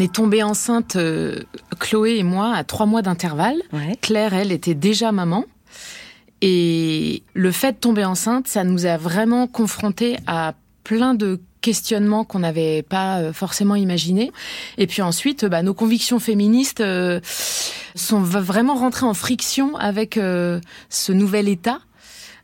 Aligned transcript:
On 0.00 0.02
est 0.02 0.14
tombé 0.14 0.42
enceinte, 0.42 0.96
euh, 0.96 1.40
Chloé 1.78 2.16
et 2.16 2.22
moi, 2.22 2.54
à 2.54 2.64
trois 2.64 2.86
mois 2.86 3.02
d'intervalle. 3.02 3.60
Claire, 4.00 4.32
elle, 4.32 4.50
était 4.50 4.72
déjà 4.72 5.12
maman. 5.12 5.44
Et 6.40 7.22
le 7.34 7.52
fait 7.52 7.72
de 7.72 7.76
tomber 7.76 8.06
enceinte, 8.06 8.48
ça 8.48 8.64
nous 8.64 8.86
a 8.86 8.96
vraiment 8.96 9.46
confrontés 9.46 10.16
à 10.26 10.54
plein 10.84 11.12
de 11.12 11.38
questionnements 11.60 12.24
qu'on 12.24 12.38
n'avait 12.38 12.80
pas 12.80 13.18
euh, 13.18 13.34
forcément 13.34 13.74
imaginés. 13.74 14.32
Et 14.78 14.86
puis 14.86 15.02
ensuite, 15.02 15.44
bah, 15.44 15.62
nos 15.62 15.74
convictions 15.74 16.18
féministes 16.18 16.80
euh, 16.80 17.20
sont 17.94 18.22
vraiment 18.22 18.76
rentrées 18.76 19.04
en 19.04 19.12
friction 19.12 19.76
avec 19.76 20.14
ce 20.14 21.12
nouvel 21.12 21.46
état. 21.46 21.80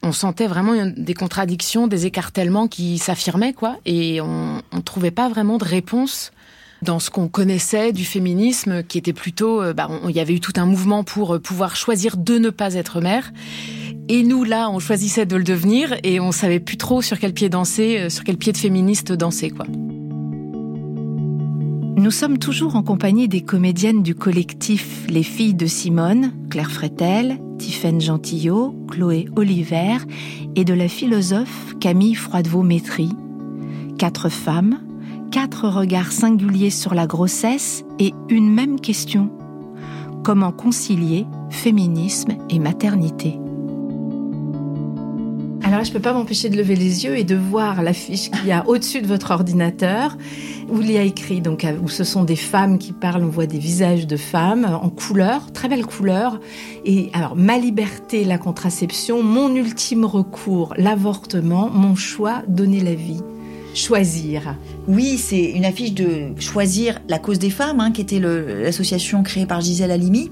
On 0.03 0.13
sentait 0.13 0.47
vraiment 0.47 0.93
des 0.95 1.15
contradictions, 1.15 1.87
des 1.87 2.05
écartèlements 2.05 2.69
qui 2.69 2.99
s'affirmaient, 2.99 3.55
quoi. 3.55 3.79
Et 3.87 4.21
on 4.21 4.61
ne 4.75 4.81
trouvait 4.83 5.11
pas 5.11 5.31
vraiment 5.31 5.57
de 5.57 5.65
réponse 5.65 6.33
dans 6.83 6.99
ce 6.99 7.11
qu'on 7.11 7.29
connaissait 7.29 7.93
du 7.93 8.05
féminisme, 8.05 8.83
qui 8.83 8.99
était 8.99 9.13
plutôt, 9.13 9.63
euh, 9.63 9.73
bah, 9.73 9.89
il 10.09 10.15
y 10.15 10.21
avait 10.21 10.35
eu 10.35 10.41
tout 10.41 10.53
un 10.57 10.67
mouvement 10.67 11.05
pour 11.05 11.35
euh, 11.35 11.39
pouvoir 11.39 11.77
choisir 11.77 12.17
de 12.17 12.39
ne 12.39 12.51
pas 12.51 12.75
être 12.75 13.01
mère. 13.01 13.33
Et 14.09 14.23
nous, 14.23 14.45
là, 14.45 14.71
on 14.71 14.79
choisissait 14.79 15.27
de 15.27 15.37
le 15.37 15.45
devenir 15.45 15.95
et 16.03 16.21
on 16.21 16.33
savait 16.33 16.61
plus 16.61 16.77
trop 16.77 17.03
sur 17.03 17.19
quel 17.19 17.33
pied 17.33 17.49
danser, 17.49 17.99
euh, 17.99 18.09
sur 18.09 18.25
quel 18.25 18.37
pied 18.37 18.53
de 18.53 18.59
féministe 18.59 19.13
danser, 19.13 19.51
quoi. 19.51 19.67
Nous 21.99 22.11
sommes 22.11 22.39
toujours 22.39 22.77
en 22.77 22.83
compagnie 22.83 23.27
des 23.27 23.41
comédiennes 23.41 24.03
du 24.03 24.15
collectif 24.15 25.07
Les 25.09 25.23
Filles 25.23 25.55
de 25.55 25.67
Simone, 25.67 26.33
Claire 26.51 26.71
Fretel, 26.71 27.39
Tiffaine 27.59 28.03
Gentillot, 28.03 28.77
Chloé 28.91 29.27
Oliver 29.35 29.97
et 30.57 30.65
de 30.65 30.75
la 30.75 30.89
philosophe 30.89 31.75
Camille 31.81 32.15
Froidevaux-Métry. 32.15 33.09
Quatre 33.99 34.29
femmes 34.29 34.86
quatre 35.31 35.69
regards 35.69 36.13
singuliers 36.13 36.71
sur 36.71 36.95
la 36.95 37.07
grossesse 37.07 37.85
et 37.99 38.15
une 38.29 38.51
même 38.51 38.81
question. 38.81 39.31
Comment 40.25 40.53
concilier 40.53 41.27
féminisme 41.51 42.33
et 42.51 42.59
maternité? 42.59 43.39
Alors 45.63 45.79
là, 45.79 45.85
je 45.85 45.91
ne 45.91 45.95
peux 45.95 46.01
pas 46.01 46.13
m'empêcher 46.13 46.49
de 46.49 46.57
lever 46.57 46.77
les 46.77 47.05
yeux 47.05 47.19
et 47.19 47.25
de 47.25 47.35
voir 47.35 47.83
l'affiche 47.83 48.31
qu'il 48.31 48.47
y 48.47 48.53
a 48.53 48.65
au-dessus 48.69 49.03
de 49.03 49.09
votre 49.09 49.33
ordinateur, 49.33 50.17
où 50.69 50.81
il 50.81 50.93
y 50.93 50.97
a 50.97 51.03
écrit, 51.03 51.41
donc, 51.41 51.65
euh, 51.65 51.77
où 51.83 51.89
ce 51.89 52.05
sont 52.05 52.23
des 52.23 52.37
femmes 52.37 52.79
qui 52.79 52.93
parlent, 52.93 53.25
on 53.25 53.29
voit 53.29 53.47
des 53.47 53.59
visages 53.59 54.07
de 54.07 54.17
femmes 54.17 54.65
en 54.81 54.91
couleur, 54.91 55.51
très 55.53 55.69
belle 55.69 55.85
couleur. 55.85 56.39
Et 56.85 57.11
alors, 57.15 57.35
ma 57.35 57.59
liberté, 57.59 58.23
la 58.23 58.39
contraception, 58.39 59.25
mon 59.25 59.53
ultime 59.57 60.05
recours, 60.05 60.73
l'avortement, 60.77 61.69
mon 61.69 61.97
choix, 61.97 62.43
donner 62.47 62.81
la 62.81 62.95
vie 62.95 63.23
choisir. 63.77 64.57
Oui, 64.89 65.19
c'est 65.19 65.43
une 65.43 65.65
affiche 65.65 65.93
de 65.93 66.39
choisir 66.39 66.99
la 67.09 67.19
cause 67.19 67.39
des 67.39 67.51
femmes, 67.51 67.81
hein, 67.81 67.93
qui 67.93 68.01
était 68.01 68.19
l'association 68.19 69.23
créée 69.23 69.47
par 69.47 69.61
Gisèle 69.61 69.91
Halimi 69.91 70.31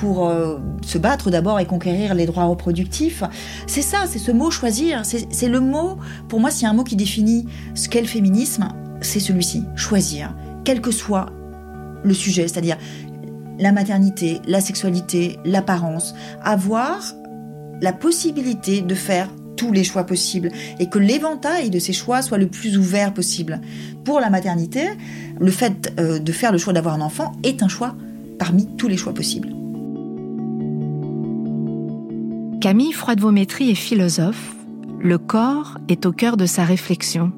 pour 0.00 0.28
euh, 0.28 0.58
se 0.84 0.98
battre 0.98 1.30
d'abord 1.30 1.60
et 1.60 1.66
conquérir 1.66 2.14
les 2.14 2.26
droits 2.26 2.44
reproductifs. 2.44 3.22
C'est 3.66 3.82
ça, 3.82 4.04
c'est 4.06 4.18
ce 4.18 4.32
mot 4.32 4.50
choisir. 4.50 5.02
C'est 5.04 5.48
le 5.48 5.60
mot, 5.60 5.98
pour 6.28 6.40
moi, 6.40 6.50
s'il 6.50 6.64
y 6.64 6.66
a 6.66 6.70
un 6.70 6.74
mot 6.74 6.84
qui 6.84 6.96
définit 6.96 7.46
ce 7.74 7.88
qu'est 7.88 8.00
le 8.00 8.06
féminisme, 8.06 8.68
c'est 9.00 9.20
celui-ci, 9.20 9.64
choisir, 9.76 10.34
quel 10.64 10.80
que 10.80 10.90
soit 10.90 11.26
le 12.04 12.14
sujet, 12.14 12.48
c'est-à-dire 12.48 12.78
la 13.58 13.70
maternité, 13.70 14.40
la 14.46 14.60
sexualité, 14.60 15.38
l'apparence, 15.44 16.14
avoir 16.42 16.98
la 17.80 17.92
possibilité 17.92 18.80
de 18.80 18.94
faire 18.94 19.28
tous 19.56 19.72
les 19.72 19.84
choix 19.84 20.04
possibles 20.04 20.50
et 20.78 20.88
que 20.88 20.98
l'éventail 20.98 21.70
de 21.70 21.78
ces 21.78 21.92
choix 21.92 22.22
soit 22.22 22.38
le 22.38 22.46
plus 22.46 22.78
ouvert 22.78 23.12
possible. 23.14 23.60
Pour 24.04 24.20
la 24.20 24.30
maternité, 24.30 24.82
le 25.40 25.50
fait 25.50 25.92
euh, 25.98 26.18
de 26.18 26.32
faire 26.32 26.52
le 26.52 26.58
choix 26.58 26.72
d'avoir 26.72 26.94
un 26.94 27.00
enfant 27.00 27.32
est 27.42 27.62
un 27.62 27.68
choix 27.68 27.94
parmi 28.38 28.66
tous 28.76 28.88
les 28.88 28.96
choix 28.96 29.14
possibles. 29.14 29.48
Camille 32.60 32.92
Froidevaux-Métry 32.92 33.70
est 33.70 33.74
philosophe. 33.74 34.54
Le 35.00 35.18
corps 35.18 35.78
est 35.88 36.06
au 36.06 36.12
cœur 36.12 36.36
de 36.36 36.46
sa 36.46 36.64
réflexion. 36.64 37.32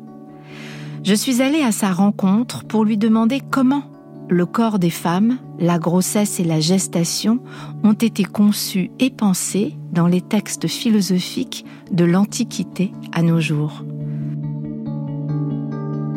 Je 1.02 1.14
suis 1.14 1.42
allée 1.42 1.62
à 1.62 1.72
sa 1.72 1.92
rencontre 1.92 2.64
pour 2.64 2.84
lui 2.84 2.96
demander 2.96 3.40
comment 3.50 3.84
le 4.28 4.46
corps 4.46 4.78
des 4.78 4.90
femmes, 4.90 5.38
la 5.58 5.78
grossesse 5.78 6.40
et 6.40 6.44
la 6.44 6.60
gestation 6.60 7.40
ont 7.82 7.92
été 7.92 8.24
conçus 8.24 8.90
et 8.98 9.10
pensés 9.10 9.74
dans 9.92 10.06
les 10.06 10.20
textes 10.20 10.66
philosophiques 10.66 11.64
de 11.90 12.04
l'Antiquité 12.04 12.92
à 13.12 13.22
nos 13.22 13.40
jours. 13.40 13.82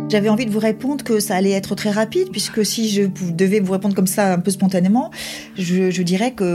J'avais 0.10 0.30
envie 0.30 0.46
de 0.46 0.52
vous 0.52 0.60
répondre 0.60 1.04
que 1.04 1.20
ça 1.20 1.36
allait 1.36 1.52
être 1.52 1.76
très 1.76 1.92
rapide, 1.92 2.30
puisque 2.32 2.66
si 2.66 2.90
je 2.90 3.04
devais 3.04 3.60
vous 3.60 3.74
répondre 3.74 3.94
comme 3.94 4.08
ça 4.08 4.32
un 4.32 4.40
peu 4.40 4.52
spontanément, 4.52 5.12
je, 5.58 6.02
dirais 6.02 6.32
que 6.32 6.46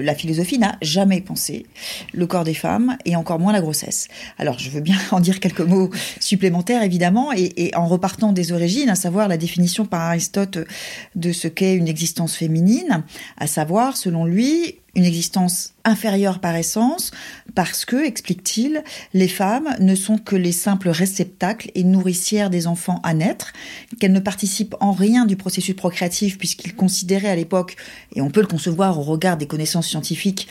la 0.00 0.14
philosophie 0.14 0.60
n'a 0.60 0.76
jamais 0.80 1.20
pensé 1.20 1.66
le 2.12 2.28
corps 2.28 2.44
des 2.44 2.54
femmes 2.54 2.96
et 3.04 3.16
encore 3.16 3.40
moins 3.40 3.52
la 3.52 3.60
grossesse. 3.60 4.06
Alors 4.38 4.60
je 4.60 4.70
veux 4.70 4.80
bien 4.80 4.96
en 5.10 5.18
dire 5.18 5.40
quelques 5.40 5.60
mots 5.60 5.90
supplémentaires, 6.20 6.84
évidemment, 6.84 7.32
et, 7.32 7.72
en 7.74 7.88
repartant 7.88 8.30
des 8.30 8.52
origines, 8.52 8.88
à 8.88 8.94
savoir 8.94 9.26
la 9.26 9.36
définition 9.36 9.86
par 9.86 10.02
Aristote 10.02 10.58
de 11.16 11.32
ce 11.32 11.48
qu'est 11.48 11.74
une 11.74 11.88
existence 11.88 12.36
féminine, 12.36 13.02
à 13.38 13.48
savoir, 13.48 13.96
selon 13.96 14.24
lui, 14.24 14.76
une 14.94 15.04
existence 15.04 15.74
inférieure 15.84 16.40
par 16.40 16.56
essence, 16.56 17.10
parce 17.54 17.84
que, 17.84 18.04
explique-t-il, 18.04 18.82
les 19.14 19.28
femmes 19.28 19.74
ne 19.80 19.94
sont 19.94 20.18
que 20.18 20.36
les 20.36 20.52
simples 20.52 20.90
réceptacles 20.90 21.70
et 21.74 21.84
nourricières 21.84 22.50
des 22.50 22.66
enfants 22.66 23.00
à 23.02 23.14
naître, 23.14 23.52
qu'elles 23.98 24.12
ne 24.12 24.20
participent 24.20 24.76
en 24.80 24.92
rien 24.92 25.26
du 25.26 25.36
processus 25.36 25.74
procréatif, 25.74 26.38
puisqu'ils 26.38 26.74
considéraient 26.74 27.30
à 27.30 27.36
l'époque, 27.36 27.76
et 28.14 28.20
on 28.20 28.30
peut 28.30 28.40
le 28.40 28.46
concevoir 28.46 28.98
au 28.98 29.02
regard 29.02 29.36
des 29.36 29.46
connaissances 29.46 29.88
scientifiques, 29.88 30.48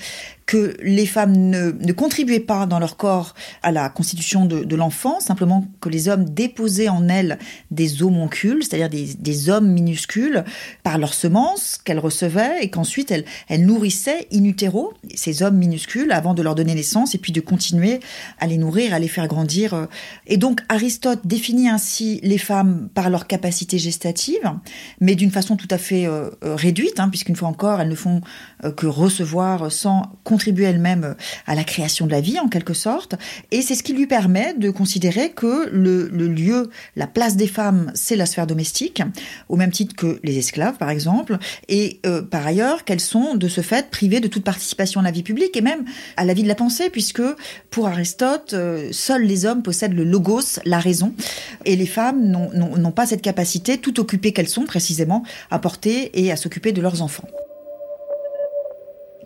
que 0.50 0.76
les 0.82 1.06
femmes 1.06 1.36
ne, 1.36 1.92
contribuaient 1.92 2.40
pas 2.40 2.66
dans 2.66 2.80
leur 2.80 2.98
corps 2.98 3.36
à 3.62 3.72
la 3.72 3.88
constitution 3.88 4.46
de, 4.46 4.76
l'enfant, 4.76 5.20
simplement 5.20 5.64
que 5.80 5.90
les 5.90 6.10
hommes 6.10 6.28
déposaient 6.28 6.90
en 6.90 7.08
elles 7.08 7.38
des 7.70 8.02
homoncules, 8.02 8.64
c'est-à-dire 8.64 8.90
des, 8.90 9.50
hommes 9.52 9.72
minuscules, 9.72 10.44
par 10.82 10.98
leurs 10.98 11.14
semences 11.14 11.78
qu'elles 11.78 12.00
recevaient 12.00 12.64
et 12.64 12.72
qu'ensuite 12.72 13.12
elles, 13.12 13.26
nourrissaient 13.64 14.28
in 14.34 14.44
utero, 14.44 14.92
ces 15.14 15.44
hommes 15.44 15.56
minuscules, 15.56 16.12
avant 16.12 16.34
de 16.34 16.42
leur 16.42 16.56
donner 16.56 16.74
naissance 16.74 17.14
et 17.14 17.20
puis 17.20 17.32
de 17.32 17.42
continuer 17.42 18.00
à 18.40 18.48
les 18.48 18.58
nourrir, 18.58 18.96
à 18.96 18.98
les 18.98 19.08
faire 19.08 19.28
grandir. 19.28 19.88
Et 20.26 20.38
donc 20.38 20.62
Aristote 20.68 21.28
définit 21.28 21.70
ainsi 21.70 22.22
les 22.24 22.40
femmes 22.40 22.90
par 22.96 23.12
leur 23.12 23.28
capacité 23.28 23.78
gestative, 23.78 24.52
mais 25.00 25.14
d'une 25.14 25.30
façon 25.30 25.58
tout 25.58 25.68
à 25.70 25.78
fait 25.78 26.08
euh, 26.08 26.32
réduite, 26.42 27.00
hein, 27.00 27.10
puisqu'une 27.10 27.36
fois 27.36 27.50
encore, 27.50 27.80
elles 27.80 27.90
ne 27.90 27.94
font 27.94 28.18
euh, 28.18 28.22
que 28.76 28.88
recevoir 28.88 29.72
sans 29.72 30.04
contribuer 30.24 30.66
elle-même 30.66 31.16
à 31.48 31.56
la 31.56 31.64
création 31.64 32.06
de 32.06 32.12
la 32.12 32.22
vie, 32.22 32.40
en 32.40 32.48
quelque 32.48 32.74
sorte. 32.74 33.16
Et 33.52 33.62
c'est 33.62 33.76
ce 33.76 33.84
qui 33.84 33.94
lui 33.94 34.08
permet 34.08 34.54
de 34.54 34.70
considérer 34.70 35.32
que 35.32 35.70
le, 35.72 36.08
lieu, 36.10 36.70
la 36.96 37.08
place 37.08 37.36
des 37.36 37.48
femmes, 37.48 37.92
c'est 37.96 38.16
la 38.16 38.26
sphère 38.26 38.48
domestique, 38.48 39.02
au 39.48 39.56
même 39.56 39.72
titre 39.72 39.96
que 39.96 40.20
les 40.24 40.38
esclaves, 40.38 40.78
par 40.78 40.90
exemple. 40.90 41.38
Et 41.68 42.00
euh, 42.06 42.22
par 42.22 42.46
ailleurs, 42.46 42.84
qu'elles 42.84 43.00
sont, 43.00 43.36
de 43.36 43.48
ce 43.48 43.62
fait, 43.62 43.90
privées 43.90 44.20
de 44.20 44.28
toute 44.28 44.44
participation 44.44 45.02
à 45.02 45.04
la 45.04 45.12
vie 45.12 45.24
publique 45.24 45.56
et 45.56 45.62
même 45.62 45.86
à 46.18 46.26
la 46.26 46.34
vie 46.34 46.44
de 46.44 46.48
la 46.48 46.56
pensée, 46.56 46.90
puisque 46.90 47.24
pour 47.70 47.88
Aristote, 47.88 48.54
euh, 48.54 48.90
seuls 48.92 49.24
les 49.24 49.46
hommes 49.46 49.64
possèdent 49.64 49.96
le 49.96 50.04
logos, 50.04 50.60
la 50.66 50.80
raison, 50.80 51.14
et 51.66 51.76
les 51.76 51.86
femmes 51.86 52.22
n'ont 52.22 52.92
pas 52.92 53.06
cette 53.06 53.22
capacité, 53.22 53.78
tout 53.78 54.00
occupées 54.00 54.34
qu'elles 54.34 54.50
sont 54.50 54.66
précisément, 54.66 55.24
à 55.52 55.60
porter 55.60 56.12
et 56.20 56.32
à 56.32 56.36
s'occuper 56.36 56.72
de 56.72 56.82
leurs 56.82 57.02
enfants. 57.02 57.28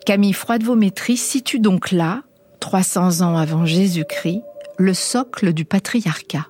Camille 0.04 0.34
Froidevométrie 0.34 1.16
situe 1.16 1.60
donc 1.60 1.90
là, 1.90 2.24
300 2.60 3.22
ans 3.22 3.38
avant 3.38 3.64
Jésus-Christ, 3.64 4.42
le 4.76 4.92
socle 4.92 5.54
du 5.54 5.64
patriarcat. 5.64 6.46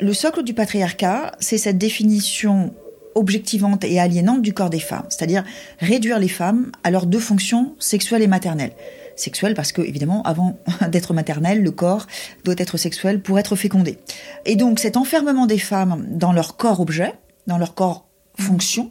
Le 0.00 0.12
socle 0.12 0.42
du 0.42 0.52
patriarcat, 0.52 1.30
c'est 1.38 1.58
cette 1.58 1.78
définition 1.78 2.74
objectivante 3.14 3.84
et 3.84 4.00
aliénante 4.00 4.42
du 4.42 4.52
corps 4.52 4.70
des 4.70 4.80
femmes, 4.80 5.06
c'est-à-dire 5.10 5.44
réduire 5.78 6.18
les 6.18 6.28
femmes 6.28 6.72
à 6.82 6.90
leurs 6.90 7.06
deux 7.06 7.20
fonctions 7.20 7.76
sexuelles 7.78 8.22
et 8.22 8.28
maternelles. 8.28 8.72
Sexuelle 9.14 9.54
parce 9.54 9.70
que, 9.70 9.82
évidemment, 9.82 10.22
avant 10.22 10.58
d'être 10.90 11.14
maternelle, 11.14 11.62
le 11.62 11.70
corps 11.70 12.08
doit 12.44 12.54
être 12.58 12.78
sexuel 12.78 13.22
pour 13.22 13.38
être 13.38 13.54
fécondé. 13.54 13.98
Et 14.44 14.56
donc 14.56 14.80
cet 14.80 14.96
enfermement 14.96 15.46
des 15.46 15.58
femmes 15.58 16.04
dans 16.08 16.32
leur 16.32 16.56
corps 16.56 16.80
objet, 16.80 17.12
dans 17.46 17.58
leur 17.58 17.74
corps 17.74 18.06
fonction, 18.38 18.90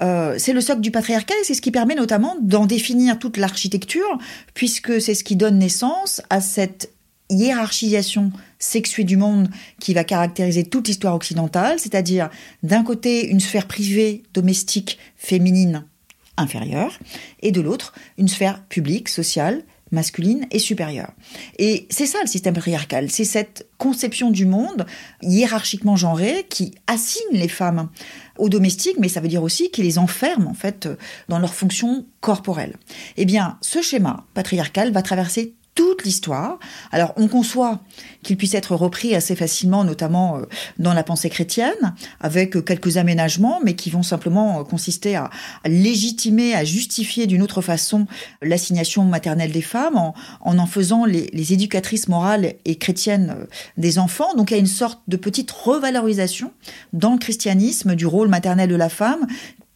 euh, 0.00 0.34
c'est 0.38 0.52
le 0.52 0.60
socle 0.60 0.80
du 0.80 0.90
patriarcat 0.90 1.34
et 1.40 1.44
c'est 1.44 1.54
ce 1.54 1.62
qui 1.62 1.70
permet 1.70 1.94
notamment 1.94 2.36
d'en 2.40 2.66
définir 2.66 3.18
toute 3.18 3.36
l'architecture, 3.36 4.18
puisque 4.54 5.00
c'est 5.00 5.14
ce 5.14 5.24
qui 5.24 5.36
donne 5.36 5.58
naissance 5.58 6.22
à 6.30 6.40
cette 6.40 6.92
hiérarchisation 7.30 8.30
sexuée 8.58 9.04
du 9.04 9.16
monde 9.16 9.48
qui 9.80 9.94
va 9.94 10.04
caractériser 10.04 10.64
toute 10.64 10.88
l'histoire 10.88 11.14
occidentale, 11.14 11.78
c'est-à-dire 11.78 12.30
d'un 12.62 12.84
côté 12.84 13.26
une 13.26 13.40
sphère 13.40 13.66
privée, 13.66 14.22
domestique, 14.32 14.98
féminine, 15.16 15.84
inférieure, 16.36 16.98
et 17.40 17.50
de 17.50 17.60
l'autre 17.60 17.94
une 18.18 18.28
sphère 18.28 18.62
publique, 18.64 19.08
sociale, 19.08 19.62
masculine 19.92 20.46
et 20.50 20.58
supérieure. 20.58 21.12
Et 21.58 21.86
c'est 21.90 22.06
ça 22.06 22.18
le 22.22 22.28
système 22.28 22.54
patriarcal, 22.54 23.10
c'est 23.10 23.24
cette 23.24 23.68
conception 23.78 24.30
du 24.30 24.46
monde 24.46 24.86
hiérarchiquement 25.22 25.96
genrée 25.96 26.46
qui 26.48 26.74
assigne 26.86 27.22
les 27.32 27.48
femmes 27.48 27.88
aux 28.38 28.48
domestiques, 28.48 28.98
mais 28.98 29.08
ça 29.08 29.20
veut 29.20 29.28
dire 29.28 29.42
aussi 29.42 29.70
qu'il 29.70 29.84
les 29.84 29.98
enferme 29.98 30.46
en 30.46 30.54
fait 30.54 30.88
dans 31.28 31.38
leurs 31.38 31.54
fonctions 31.54 32.06
corporelles. 32.20 32.76
Eh 33.16 33.24
bien, 33.24 33.58
ce 33.60 33.82
schéma 33.82 34.26
patriarcal 34.34 34.92
va 34.92 35.02
traverser 35.02 35.54
toute 35.76 36.04
l'histoire. 36.04 36.58
Alors 36.90 37.12
on 37.16 37.28
conçoit 37.28 37.80
qu'il 38.24 38.36
puisse 38.36 38.54
être 38.54 38.74
repris 38.74 39.14
assez 39.14 39.36
facilement, 39.36 39.84
notamment 39.84 40.38
euh, 40.38 40.46
dans 40.78 40.92
la 40.92 41.04
pensée 41.04 41.30
chrétienne, 41.30 41.94
avec 42.18 42.64
quelques 42.64 42.96
aménagements, 42.96 43.60
mais 43.62 43.76
qui 43.76 43.90
vont 43.90 44.02
simplement 44.02 44.60
euh, 44.60 44.64
consister 44.64 45.14
à, 45.14 45.30
légitimer, 45.64 46.54
à 46.54 46.64
justifier 46.64 47.28
d'une 47.28 47.42
autre 47.42 47.60
façon 47.60 48.06
l'assignation 48.42 49.04
maternelle 49.04 49.52
des 49.52 49.62
femmes, 49.62 49.96
en 49.96 50.14
en, 50.40 50.66
faisant 50.66 51.04
les, 51.04 51.30
les, 51.32 51.52
éducatrices 51.52 52.08
morales 52.08 52.54
et 52.64 52.76
chrétiennes 52.76 53.36
euh, 53.38 53.46
des 53.76 53.98
enfants. 54.00 54.34
Donc 54.34 54.50
il 54.50 54.54
y 54.54 54.56
a 54.56 54.60
une 54.60 54.66
sorte 54.66 55.02
de 55.06 55.16
petite 55.16 55.50
revalorisation 55.52 56.52
dans 56.92 57.12
le 57.12 57.18
christianisme 57.18 57.94
du 57.94 58.06
rôle 58.06 58.28
maternel 58.28 58.68
de 58.68 58.74
la 58.74 58.88
femme 58.88 59.26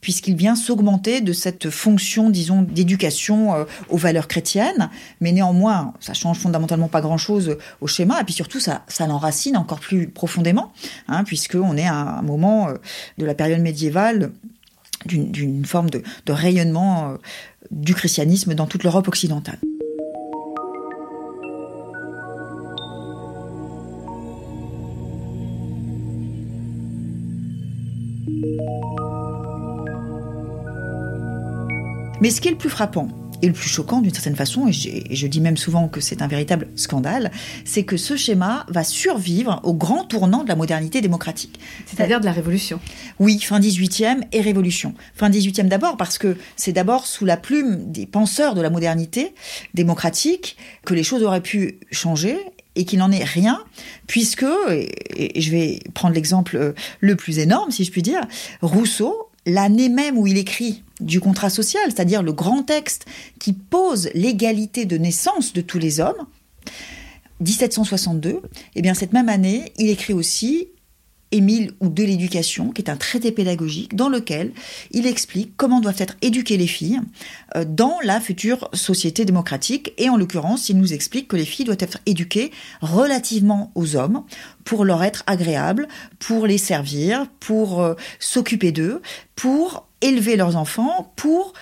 puisqu'il 0.01 0.37
vient 0.37 0.57
s'augmenter 0.57 1.21
de 1.21 1.33
cette 1.33 1.71
fonction, 1.71 2.31
disons, 2.31 2.63
d'éducation 2.63 3.55
euh, 3.55 3.65
aux 3.89 3.97
valeurs 3.97 4.29
chrétiennes. 4.29 4.91
Mais 5.21 5.33
néanmoins, 5.33 5.95
ça 6.01 6.15
change 6.15 6.39
fondamentalement 6.39 6.89
pas 6.89 7.01
grand-chose 7.01 7.57
au 7.81 7.87
schéma, 7.87 8.21
et 8.21 8.25
puis 8.25 8.35
surtout, 8.35 8.61
ça, 8.61 8.83
ça 8.89 9.07
l'enracine 9.07 9.57
encore 9.57 9.81
plus 9.81 10.09
profondément, 10.09 10.73
hein, 11.09 11.25
puisqu'on 11.25 11.77
est 11.77 11.87
à 11.87 11.95
un 11.95 12.23
moment 12.23 12.69
euh, 12.69 12.75
de 13.19 13.27
la 13.27 13.35
période 13.35 13.61
médiévale 13.61 14.33
d'une 15.07 15.65
forme 15.65 15.89
de, 15.89 16.03
rayonnement 16.29 17.11
euh, 17.11 17.17
du 17.71 17.95
christianisme 17.95 18.55
dans 18.55 18.67
toute 18.67 18.85
l'Europe 18.85 19.09
occidentale. 19.09 19.59
Mais 32.21 32.31
ce 32.31 32.41
qui 32.41 32.49
est 32.49 32.53
le 32.53 32.59
plus 32.59 32.71
frappant, 32.71 33.09
et 33.43 33.47
le 33.47 33.53
plus 33.53 33.69
choquant 33.69 34.01
d'une 34.01 34.13
certaine 34.13 34.37
façon, 34.37 34.69
et 34.69 34.73
je, 34.73 35.27
dis 35.27 35.41
même 35.41 35.57
souvent 35.57 35.89
que 35.89 36.01
c'est 36.01 36.23
un 36.23 36.27
véritable 36.27 36.69
scandale, 36.77 37.31
c'est 37.65 37.85
que 37.85 37.97
ce 37.97 38.17
schéma 38.17 38.67
va 38.69 38.85
survivre 38.85 39.61
au 39.65 39.73
grand 39.73 40.05
tournant 40.05 40.45
de 40.45 40.49
la 40.49 40.57
modernité 40.57 41.01
démocratique. 41.01 41.59
C'est-à-dire 41.87 42.21
de 42.21 42.27
la 42.27 42.33
Révolution. 42.33 42.81
Oui, 43.19 43.39
fin 43.39 43.61
18e 43.61 44.25
et 44.33 44.41
Révolution. 44.41 44.95
Fin 45.15 45.31
18e 45.31 45.69
d'abord 45.69 45.97
parce 45.97 46.19
que 46.19 46.37
c'est 46.57 46.73
d'abord 46.73 47.07
sous 47.07 47.25
la 47.25 47.37
plume 47.37 47.91
des 47.91 48.07
penseurs 48.07 48.55
de 48.55 48.61
la 48.61 48.71
modernité 48.71 49.35
démocratique 49.75 50.57
que 50.85 50.95
les 50.95 51.03
choses 51.03 51.23
auraient 51.23 51.41
pu 51.41 51.79
changer 51.91 52.39
et 52.77 52.85
qu'il 52.85 53.01
n'en 53.01 53.11
est 53.11 53.25
rien, 53.25 53.65
puisque, 54.07 54.47
et 55.17 55.41
je 55.41 55.51
vais 55.51 55.81
prendre 55.93 56.15
l'exemple 56.15 56.75
le 57.01 57.17
plus 57.17 57.39
énorme, 57.39 57.71
si 57.71 57.85
je 57.85 57.91
puis 57.91 58.03
dire, 58.03 58.21
Rousseau 58.63 59.30
l'année 59.47 59.89
même 59.89 60.19
où 60.19 60.27
il 60.27 60.39
écrit 60.39 60.83
du 61.01 61.21
contrat 61.21 61.51
social, 61.51 61.83
c'est-à-dire 61.87 62.23
le 62.23 62.33
grand 62.33 62.63
texte 62.63 63.07
qui 63.39 63.53
pose 63.53 64.11
l'égalité 64.15 64.85
de 64.85 64.99
naissance 64.99 65.53
de 65.53 65.61
tous 65.61 65.79
les 65.79 66.01
hommes, 66.01 66.27
1762, 67.41 68.43
eh 68.75 68.83
bien 68.83 68.95
cette 68.95 69.13
même 69.13 69.29
année, 69.29 69.73
il 69.79 69.89
écrit 69.89 70.13
aussi 70.13 70.69
Émile 71.33 71.73
ou 71.81 71.89
de 71.89 72.03
l'éducation, 72.03 72.71
qui 72.71 72.83
est 72.83 72.91
un 72.91 72.97
traité 72.97 73.33
pédagogique 73.33 73.95
dans 73.95 74.09
lequel 74.09 74.53
il 74.91 75.07
explique 75.07 75.53
comment 75.57 75.81
doivent 75.81 76.01
être 76.01 76.17
éduquées 76.23 76.57
les 76.57 76.67
filles 76.67 77.01
euh, 77.57 77.65
dans 77.65 77.97
la 78.03 78.21
future 78.21 78.69
société 78.73 79.25
démocratique. 79.25 79.93
Et 79.99 80.09
en 80.09 80.17
l'occurrence, 80.17 80.69
il 80.69 80.79
nous 80.79 80.93
explique 80.93 81.29
que 81.29 81.37
les 81.37 81.45
filles 81.45 81.67
doivent 81.67 81.79
être 81.81 81.99
éduquées 82.07 82.51
relativement 82.81 83.71
aux 83.75 83.97
hommes 83.97 84.25
pour 84.65 84.85
leur 84.85 85.03
être 85.03 85.23
agréables, 85.27 85.89
pour 86.19 86.47
les 86.47 86.59
servir, 86.59 87.27
pour 87.41 87.81
euh, 87.81 87.95
s'occuper 88.19 88.73
d'eux, 88.73 89.03
pour 89.37 89.87
élever 90.01 90.37
leurs 90.37 90.57
enfants, 90.57 91.13
pour 91.17 91.53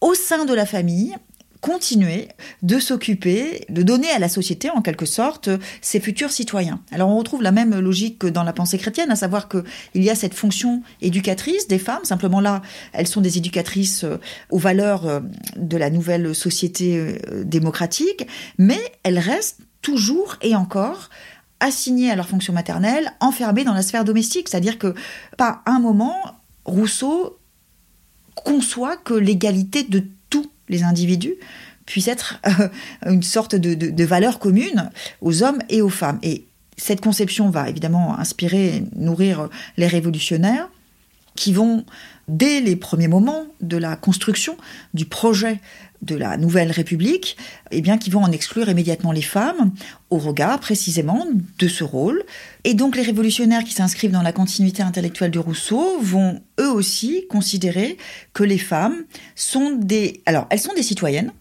au 0.00 0.14
sein 0.14 0.44
de 0.44 0.54
la 0.54 0.66
famille, 0.66 1.16
continuer 1.60 2.28
de 2.62 2.78
s'occuper, 2.78 3.64
de 3.68 3.82
donner 3.82 4.10
à 4.10 4.18
la 4.18 4.28
société 4.28 4.70
en 4.70 4.82
quelque 4.82 5.06
sorte 5.06 5.50
ses 5.80 6.00
futurs 6.00 6.30
citoyens. 6.30 6.80
Alors 6.92 7.08
on 7.08 7.18
retrouve 7.18 7.42
la 7.42 7.52
même 7.52 7.78
logique 7.78 8.18
que 8.18 8.26
dans 8.26 8.44
la 8.44 8.52
pensée 8.52 8.78
chrétienne, 8.78 9.10
à 9.10 9.16
savoir 9.16 9.48
qu'il 9.48 9.64
y 9.94 10.10
a 10.10 10.14
cette 10.14 10.34
fonction 10.34 10.82
éducatrice 11.00 11.68
des 11.68 11.78
femmes, 11.78 12.04
simplement 12.04 12.40
là 12.40 12.62
elles 12.92 13.06
sont 13.06 13.20
des 13.20 13.38
éducatrices 13.38 14.04
euh, 14.04 14.18
aux 14.50 14.58
valeurs 14.58 15.06
euh, 15.06 15.20
de 15.56 15.76
la 15.76 15.90
nouvelle 15.90 16.34
société 16.34 16.96
euh, 16.98 17.44
démocratique, 17.44 18.26
mais 18.58 18.80
elles 19.02 19.18
restent 19.18 19.60
toujours 19.82 20.36
et 20.42 20.54
encore 20.54 21.10
assignées 21.60 22.10
à 22.10 22.16
leur 22.16 22.28
fonction 22.28 22.52
maternelle, 22.52 23.12
enfermées 23.20 23.64
dans 23.64 23.74
la 23.74 23.82
sphère 23.82 24.04
domestique, 24.04 24.48
c'est-à-dire 24.48 24.78
que 24.78 24.94
pas 25.36 25.62
un 25.66 25.80
moment 25.80 26.14
Rousseau 26.64 27.38
conçoit 28.34 28.96
que 28.96 29.14
l'égalité 29.14 29.82
de 29.82 30.04
les 30.68 30.82
individus 30.82 31.34
puissent 31.86 32.08
être 32.08 32.40
euh, 32.46 32.68
une 33.06 33.22
sorte 33.22 33.54
de, 33.54 34.04
valeur 34.04 34.38
commune 34.38 34.90
aux 35.20 35.42
hommes 35.42 35.58
et 35.68 35.82
aux 35.82 35.88
femmes. 35.88 36.18
Et 36.22 36.44
cette 36.76 37.00
conception 37.00 37.50
va 37.50 37.68
évidemment 37.68 38.18
inspirer 38.18 38.76
et 38.76 38.84
nourrir 38.94 39.48
les 39.76 39.86
révolutionnaires 39.86 40.68
qui 41.34 41.52
vont, 41.52 41.84
dès 42.26 42.60
les 42.60 42.74
premiers 42.74 43.08
moments 43.08 43.46
de 43.60 43.76
la 43.76 43.96
construction 43.96 44.56
du 44.92 45.04
projet 45.04 45.60
de 46.02 46.14
la 46.14 46.36
nouvelle 46.36 46.70
République, 46.70 47.36
eh 47.70 47.80
bien, 47.80 47.98
qui 47.98 48.10
vont 48.10 48.22
en 48.22 48.32
exclure 48.32 48.68
immédiatement 48.68 49.12
les 49.12 49.22
femmes 49.22 49.72
au 50.10 50.18
regard 50.18 50.60
précisément 50.60 51.26
de 51.58 51.68
ce 51.68 51.84
rôle. 51.84 52.24
Et 52.64 52.74
donc 52.74 52.96
les 52.96 53.02
révolutionnaires 53.02 53.64
qui 53.64 53.72
s'inscrivent 53.72 54.12
dans 54.12 54.22
la 54.22 54.32
continuité 54.32 54.82
intellectuelle 54.82 55.30
de 55.30 55.38
Rousseau 55.38 55.98
vont 56.00 56.40
eux 56.60 56.70
aussi 56.70 57.26
considérer 57.28 57.96
que 58.32 58.44
les 58.44 58.58
femmes 58.58 59.04
sont 59.34 59.72
des... 59.76 60.22
Alors, 60.26 60.46
elles 60.50 60.60
sont 60.60 60.74
des 60.74 60.82
citoyennes, 60.82 61.32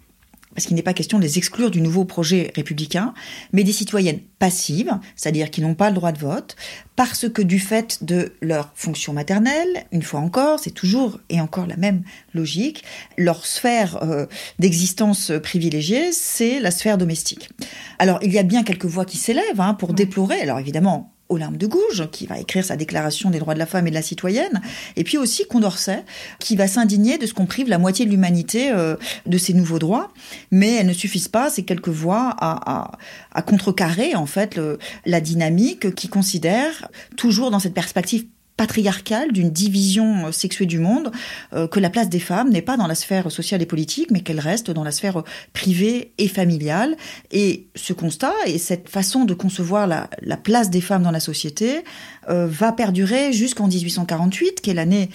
parce 0.57 0.65
qu'il 0.65 0.75
n'est 0.75 0.81
pas 0.81 0.95
question 0.95 1.19
de 1.19 1.23
les 1.23 1.37
exclure 1.37 1.69
du 1.69 1.81
nouveau 1.81 2.03
projet 2.03 2.51
républicain, 2.55 3.13
mais 3.53 3.63
des 3.63 3.71
citoyennes 3.71 4.21
passives, 4.39 4.91
c'est-à-dire 5.15 5.51
qui 5.51 5.61
n'ont 5.61 5.75
pas 5.75 5.89
le 5.89 5.95
droit 5.95 6.11
de 6.11 6.17
vote, 6.17 6.55
parce 6.95 7.29
que 7.29 7.43
du 7.43 7.59
fait 7.59 8.03
de 8.03 8.33
leur 8.41 8.71
fonction 8.73 9.13
maternelle, 9.13 9.85
une 9.91 10.01
fois 10.01 10.19
encore, 10.19 10.59
c'est 10.59 10.71
toujours 10.71 11.19
et 11.29 11.39
encore 11.39 11.67
la 11.67 11.77
même 11.77 12.01
logique, 12.33 12.83
leur 13.19 13.45
sphère 13.45 14.01
euh, 14.01 14.25
d'existence 14.57 15.31
privilégiée, 15.43 16.11
c'est 16.11 16.59
la 16.59 16.71
sphère 16.71 16.97
domestique. 16.97 17.51
Alors 17.99 18.17
il 18.23 18.33
y 18.33 18.39
a 18.39 18.43
bien 18.43 18.63
quelques 18.63 18.85
voix 18.85 19.05
qui 19.05 19.17
s'élèvent 19.17 19.61
hein, 19.61 19.75
pour 19.75 19.93
déplorer, 19.93 20.41
alors 20.41 20.57
évidemment, 20.57 21.13
Olympe 21.29 21.57
de 21.57 21.67
Gouges, 21.67 22.09
qui 22.11 22.25
va 22.25 22.39
écrire 22.39 22.63
sa 22.63 22.75
déclaration 22.75 23.29
des 23.29 23.39
droits 23.39 23.53
de 23.53 23.59
la 23.59 23.65
femme 23.65 23.87
et 23.87 23.89
de 23.89 23.95
la 23.95 24.01
citoyenne, 24.01 24.61
et 24.95 25.03
puis 25.03 25.17
aussi 25.17 25.45
Condorcet, 25.45 26.03
qui 26.39 26.55
va 26.55 26.67
s'indigner 26.67 27.17
de 27.17 27.25
ce 27.25 27.33
qu'on 27.33 27.45
prive 27.45 27.69
la 27.69 27.77
moitié 27.77 28.05
de 28.05 28.11
l'humanité 28.11 28.71
euh, 28.71 28.95
de 29.25 29.37
ces 29.37 29.53
nouveaux 29.53 29.79
droits. 29.79 30.11
Mais 30.51 30.75
elles 30.75 30.87
ne 30.87 30.93
suffisent 30.93 31.27
pas, 31.27 31.49
ces 31.49 31.63
quelques 31.63 31.89
voix, 31.89 32.35
à, 32.39 32.91
à, 33.33 33.41
contrecarrer 33.41 34.15
en 34.15 34.25
fait 34.25 34.59
la 35.05 35.21
dynamique 35.21 35.95
qui 35.95 36.07
considère, 36.09 36.89
toujours 37.15 37.51
dans 37.51 37.59
cette 37.59 37.73
perspective 37.73 38.25
patriarcale, 38.57 39.31
d'une 39.31 39.51
division 39.51 40.27
euh, 40.27 40.31
sexuée 40.31 40.65
du 40.65 40.79
monde, 40.79 41.11
euh, 41.53 41.67
que 41.67 41.79
la 41.79 41.89
place 41.89 42.09
des 42.09 42.19
femmes 42.19 42.49
n'est 42.49 42.63
pas 42.63 42.75
dans 42.75 42.87
la 42.87 42.95
sphère 42.95 43.31
sociale 43.31 43.61
et 43.61 43.65
politique, 43.65 44.11
mais 44.11 44.21
qu'elle 44.21 44.39
reste 44.39 44.71
dans 44.71 44.83
la 44.83 44.91
sphère 44.91 45.23
privée 45.53 46.11
et 46.17 46.27
familiale. 46.27 46.97
Et 47.31 47.67
ce 47.75 47.93
constat 47.93 48.33
et 48.47 48.57
cette 48.57 48.89
façon 48.89 49.25
de 49.25 49.33
concevoir 49.33 49.87
la, 49.87 50.09
la 50.21 50.37
place 50.37 50.69
des 50.69 50.81
femmes 50.81 51.03
dans 51.03 51.11
la 51.11 51.19
société 51.19 51.83
euh, 52.29 52.47
va 52.47 52.71
perdurer 52.71 53.31
jusqu'en 53.31 53.67
1848, 53.67 54.61
qui 54.61 54.71
est 54.71 54.73
l'année 54.73 55.09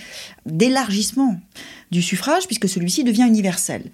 d'élargissement 0.46 1.38
du 1.90 2.00
suffrage, 2.00 2.46
puisque 2.46 2.68
celui-ci 2.68 3.04
devient 3.04 3.26
universel. 3.26 3.90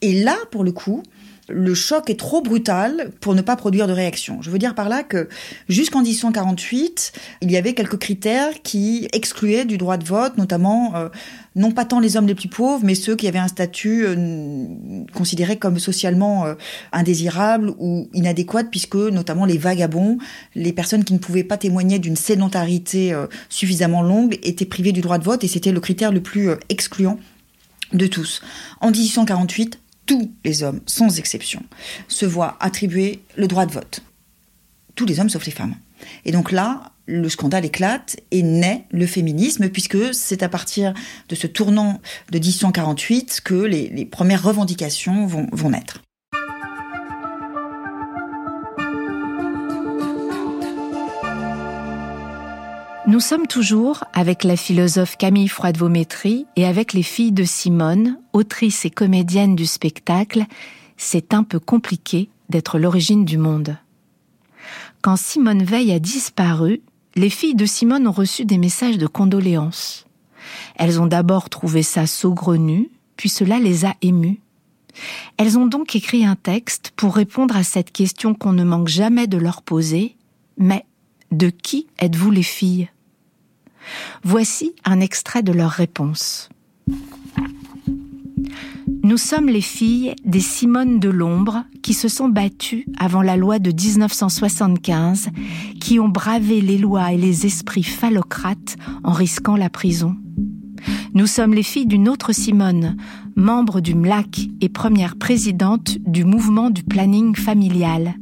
Et 0.00 0.22
là, 0.22 0.36
pour 0.50 0.64
le 0.64 0.72
coup, 0.72 1.02
le 1.48 1.74
choc 1.74 2.08
est 2.08 2.18
trop 2.18 2.40
brutal 2.40 3.10
pour 3.20 3.34
ne 3.34 3.42
pas 3.42 3.56
produire 3.56 3.88
de 3.88 3.92
réaction. 3.92 4.40
Je 4.42 4.50
veux 4.50 4.58
dire 4.58 4.74
par 4.74 4.88
là 4.88 5.02
que 5.02 5.28
jusqu'en 5.68 6.02
1848, 6.02 7.12
il 7.40 7.50
y 7.50 7.56
avait 7.56 7.74
quelques 7.74 7.98
critères 7.98 8.62
qui 8.62 9.08
excluaient 9.12 9.64
du 9.64 9.76
droit 9.76 9.96
de 9.96 10.04
vote, 10.04 10.38
notamment 10.38 10.94
euh, 10.94 11.08
non 11.56 11.72
pas 11.72 11.84
tant 11.84 11.98
les 11.98 12.16
hommes 12.16 12.28
les 12.28 12.36
plus 12.36 12.48
pauvres, 12.48 12.84
mais 12.84 12.94
ceux 12.94 13.16
qui 13.16 13.26
avaient 13.26 13.40
un 13.40 13.48
statut 13.48 14.04
euh, 14.06 14.66
considéré 15.12 15.56
comme 15.58 15.80
socialement 15.80 16.46
euh, 16.46 16.54
indésirable 16.92 17.74
ou 17.78 18.08
inadéquat, 18.12 18.64
puisque 18.64 18.94
notamment 18.94 19.44
les 19.44 19.58
vagabonds, 19.58 20.18
les 20.54 20.72
personnes 20.72 21.02
qui 21.02 21.12
ne 21.12 21.18
pouvaient 21.18 21.44
pas 21.44 21.56
témoigner 21.56 21.98
d'une 21.98 22.16
sédentarité 22.16 23.14
suffisamment 23.48 24.02
longue, 24.02 24.38
étaient 24.42 24.64
privées 24.64 24.92
du 24.92 25.00
droit 25.00 25.18
de 25.18 25.24
vote, 25.24 25.42
et 25.44 25.48
c'était 25.48 25.72
le 25.72 25.80
critère 25.80 26.12
le 26.12 26.20
plus 26.20 26.50
excluant 26.68 27.18
de 27.92 28.06
tous. 28.06 28.42
En 28.80 28.90
1848, 28.90 29.78
tous 30.06 30.32
les 30.44 30.62
hommes, 30.62 30.80
sans 30.86 31.18
exception, 31.18 31.62
se 32.08 32.26
voient 32.26 32.56
attribuer 32.60 33.20
le 33.36 33.46
droit 33.46 33.66
de 33.66 33.72
vote. 33.72 34.02
Tous 34.94 35.06
les 35.06 35.20
hommes 35.20 35.30
sauf 35.30 35.46
les 35.46 35.52
femmes. 35.52 35.74
Et 36.24 36.32
donc 36.32 36.52
là, 36.52 36.92
le 37.06 37.28
scandale 37.28 37.64
éclate 37.64 38.16
et 38.30 38.42
naît 38.42 38.84
le 38.90 39.06
féminisme, 39.06 39.68
puisque 39.68 40.14
c'est 40.14 40.42
à 40.42 40.48
partir 40.48 40.94
de 41.28 41.34
ce 41.34 41.46
tournant 41.46 42.00
de 42.30 42.38
1848 42.38 43.40
que 43.44 43.54
les, 43.54 44.04
premières 44.04 44.42
revendications 44.42 45.26
vont, 45.26 45.46
vont 45.52 45.70
naître. 45.70 46.02
Nous 53.12 53.20
sommes 53.20 53.46
toujours 53.46 54.04
avec 54.14 54.42
la 54.42 54.56
philosophe 54.56 55.18
Camille 55.18 55.48
Froide-Vaumétry 55.48 56.46
et 56.56 56.64
avec 56.64 56.94
les 56.94 57.02
filles 57.02 57.30
de 57.30 57.44
Simone, 57.44 58.18
autrice 58.32 58.86
et 58.86 58.90
comédienne 58.90 59.54
du 59.54 59.66
spectacle 59.66 60.46
C'est 60.96 61.34
un 61.34 61.42
peu 61.42 61.60
compliqué 61.60 62.30
d'être 62.48 62.78
l'origine 62.78 63.26
du 63.26 63.36
monde. 63.36 63.76
Quand 65.02 65.16
Simone 65.16 65.62
Veil 65.62 65.92
a 65.92 65.98
disparu, 65.98 66.80
les 67.14 67.28
filles 67.28 67.54
de 67.54 67.66
Simone 67.66 68.08
ont 68.08 68.12
reçu 68.12 68.46
des 68.46 68.56
messages 68.56 68.96
de 68.96 69.06
condoléances. 69.06 70.06
Elles 70.76 70.98
ont 70.98 71.06
d'abord 71.06 71.50
trouvé 71.50 71.82
ça 71.82 72.06
saugrenu, 72.06 72.88
puis 73.18 73.28
cela 73.28 73.58
les 73.58 73.84
a 73.84 73.94
émues. 74.00 74.40
Elles 75.36 75.58
ont 75.58 75.66
donc 75.66 75.94
écrit 75.94 76.24
un 76.24 76.36
texte 76.36 76.94
pour 76.96 77.14
répondre 77.14 77.58
à 77.58 77.62
cette 77.62 77.92
question 77.92 78.32
qu'on 78.32 78.54
ne 78.54 78.64
manque 78.64 78.88
jamais 78.88 79.26
de 79.26 79.36
leur 79.36 79.60
poser, 79.60 80.16
mais 80.56 80.86
de 81.30 81.50
qui 81.50 81.88
êtes-vous 81.98 82.30
les 82.30 82.42
filles? 82.42 82.88
Voici 84.22 84.74
un 84.84 85.00
extrait 85.00 85.42
de 85.42 85.52
leur 85.52 85.70
réponse. 85.70 86.48
Nous 89.04 89.16
sommes 89.16 89.48
les 89.48 89.60
filles 89.60 90.14
des 90.24 90.40
Simones 90.40 91.00
de 91.00 91.08
l'ombre 91.08 91.64
qui 91.82 91.92
se 91.92 92.06
sont 92.06 92.28
battues 92.28 92.86
avant 92.98 93.22
la 93.22 93.36
loi 93.36 93.58
de 93.58 93.72
1975, 93.72 95.30
qui 95.80 95.98
ont 95.98 96.08
bravé 96.08 96.60
les 96.60 96.78
lois 96.78 97.12
et 97.12 97.16
les 97.16 97.44
esprits 97.44 97.82
phallocrates 97.82 98.76
en 99.02 99.12
risquant 99.12 99.56
la 99.56 99.70
prison. 99.70 100.16
Nous 101.14 101.26
sommes 101.26 101.52
les 101.52 101.62
filles 101.62 101.86
d'une 101.86 102.08
autre 102.08 102.32
Simone, 102.32 102.96
membre 103.34 103.80
du 103.80 103.94
MLAC 103.94 104.48
et 104.60 104.68
première 104.68 105.16
présidente 105.16 105.98
du 105.98 106.24
mouvement 106.24 106.70
du 106.70 106.82
planning 106.82 107.34
familial. 107.34 108.14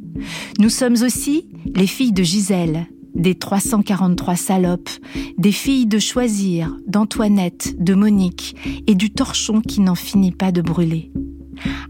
Nous 0.58 0.70
sommes 0.70 0.96
aussi 1.02 1.46
les 1.74 1.86
filles 1.86 2.12
de 2.12 2.22
Gisèle, 2.22 2.86
des 3.20 3.34
343 3.34 4.34
salopes, 4.34 4.90
des 5.38 5.52
filles 5.52 5.86
de 5.86 5.98
Choisir, 5.98 6.74
d'Antoinette, 6.86 7.76
de 7.78 7.94
Monique 7.94 8.56
et 8.86 8.94
du 8.94 9.10
torchon 9.10 9.60
qui 9.60 9.80
n'en 9.80 9.94
finit 9.94 10.32
pas 10.32 10.52
de 10.52 10.62
brûler. 10.62 11.12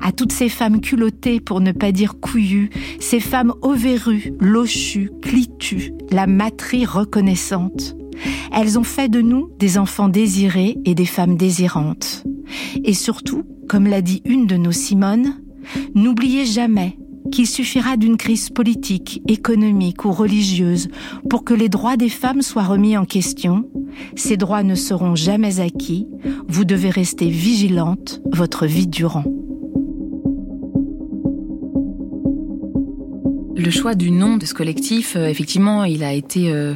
À 0.00 0.10
toutes 0.10 0.32
ces 0.32 0.48
femmes 0.48 0.80
culottées, 0.80 1.40
pour 1.40 1.60
ne 1.60 1.70
pas 1.70 1.92
dire 1.92 2.18
couillues, 2.20 2.70
ces 2.98 3.20
femmes 3.20 3.54
overues, 3.62 4.32
lochues, 4.40 5.10
clitues, 5.22 5.92
la 6.10 6.26
matrie 6.26 6.84
reconnaissante. 6.84 7.96
Elles 8.52 8.78
ont 8.78 8.84
fait 8.84 9.08
de 9.08 9.20
nous 9.20 9.50
des 9.58 9.78
enfants 9.78 10.08
désirés 10.08 10.76
et 10.84 10.96
des 10.96 11.06
femmes 11.06 11.36
désirantes. 11.36 12.24
Et 12.84 12.94
surtout, 12.94 13.44
comme 13.68 13.86
l'a 13.86 14.02
dit 14.02 14.22
une 14.24 14.46
de 14.48 14.56
nos 14.56 14.72
Simones, 14.72 15.40
n'oubliez 15.94 16.44
jamais 16.44 16.98
qu'il 17.30 17.46
suffira 17.46 17.96
d'une 17.96 18.16
crise 18.16 18.50
politique, 18.50 19.22
économique 19.28 20.04
ou 20.04 20.12
religieuse 20.12 20.88
pour 21.28 21.44
que 21.44 21.54
les 21.54 21.68
droits 21.68 21.96
des 21.96 22.08
femmes 22.08 22.42
soient 22.42 22.64
remis 22.64 22.96
en 22.96 23.04
question. 23.04 23.64
Ces 24.16 24.36
droits 24.36 24.62
ne 24.62 24.74
seront 24.74 25.14
jamais 25.14 25.60
acquis. 25.60 26.06
Vous 26.48 26.64
devez 26.64 26.90
rester 26.90 27.28
vigilante 27.28 28.20
votre 28.32 28.66
vie 28.66 28.86
durant. 28.86 29.24
Le 33.56 33.70
choix 33.70 33.94
du 33.94 34.10
nom 34.10 34.38
de 34.38 34.46
ce 34.46 34.54
collectif, 34.54 35.16
euh, 35.16 35.26
effectivement, 35.26 35.84
il 35.84 36.02
a 36.02 36.14
été... 36.14 36.50
Euh, 36.50 36.74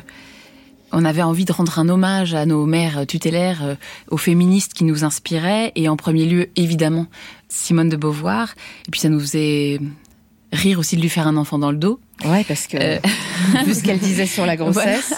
on 0.93 1.05
avait 1.05 1.23
envie 1.23 1.47
de 1.47 1.53
rendre 1.53 1.79
un 1.79 1.89
hommage 1.89 2.35
à 2.35 2.45
nos 2.45 2.67
mères 2.67 3.07
tutélaires, 3.07 3.65
euh, 3.65 3.75
aux 4.11 4.19
féministes 4.19 4.75
qui 4.75 4.85
nous 4.85 5.03
inspiraient, 5.03 5.73
et 5.77 5.89
en 5.89 5.97
premier 5.97 6.27
lieu, 6.27 6.51
évidemment, 6.57 7.07
Simone 7.49 7.89
de 7.89 7.97
Beauvoir. 7.97 8.55
Et 8.87 8.91
puis 8.91 9.01
ça 9.01 9.09
nous 9.09 9.19
faisait 9.19 9.81
rire 10.55 10.79
aussi 10.79 10.97
de 10.97 11.03
lui 11.03 11.09
faire 11.09 11.27
un 11.27 11.37
enfant 11.37 11.59
dans 11.59 11.71
le 11.71 11.77
dos. 11.77 12.01
Ouais, 12.25 12.45
parce 12.45 12.67
que 12.67 12.77
euh... 12.81 12.99
vu 13.67 13.75
ce 13.75 13.83
qu'elle 13.83 13.99
disait 13.99 14.27
sur 14.27 14.47
la 14.47 14.57
grossesse. 14.57 15.15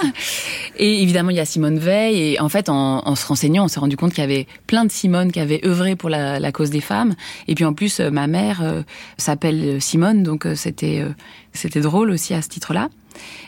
Et 0.79 1.03
évidemment, 1.03 1.31
il 1.31 1.37
y 1.37 1.41
a 1.41 1.45
Simone 1.45 1.79
Veil. 1.79 2.33
Et 2.33 2.41
en 2.41 2.49
fait, 2.49 2.69
en, 2.69 3.15
se 3.15 3.27
renseignant, 3.27 3.65
on 3.65 3.69
s'est 3.69 3.81
rendu 3.81 3.97
compte 3.97 4.11
qu'il 4.13 4.23
y 4.23 4.25
avait 4.25 4.47
plein 4.67 4.85
de 4.85 4.91
Simone 4.91 5.31
qui 5.31 5.41
avaient 5.41 5.65
œuvré 5.65 5.95
pour 5.95 6.11
la, 6.11 6.53
cause 6.53 6.71
des 6.71 6.81
femmes. 6.81 7.15
Et 7.49 7.55
puis 7.55 7.65
en 7.65 7.75
plus, 7.75 8.01
euh, 8.01 8.11
ma 8.11 8.27
mère 8.27 8.63
euh, 8.63 8.83
s'appelle 9.19 9.81
Simone, 9.81 10.23
donc 10.23 10.47
euh, 10.47 10.55
c'était 10.55 11.05
c'était 11.53 11.81
drôle 11.81 12.11
aussi 12.11 12.35
à 12.35 12.43
ce 12.43 12.49
titre-là. 12.49 12.89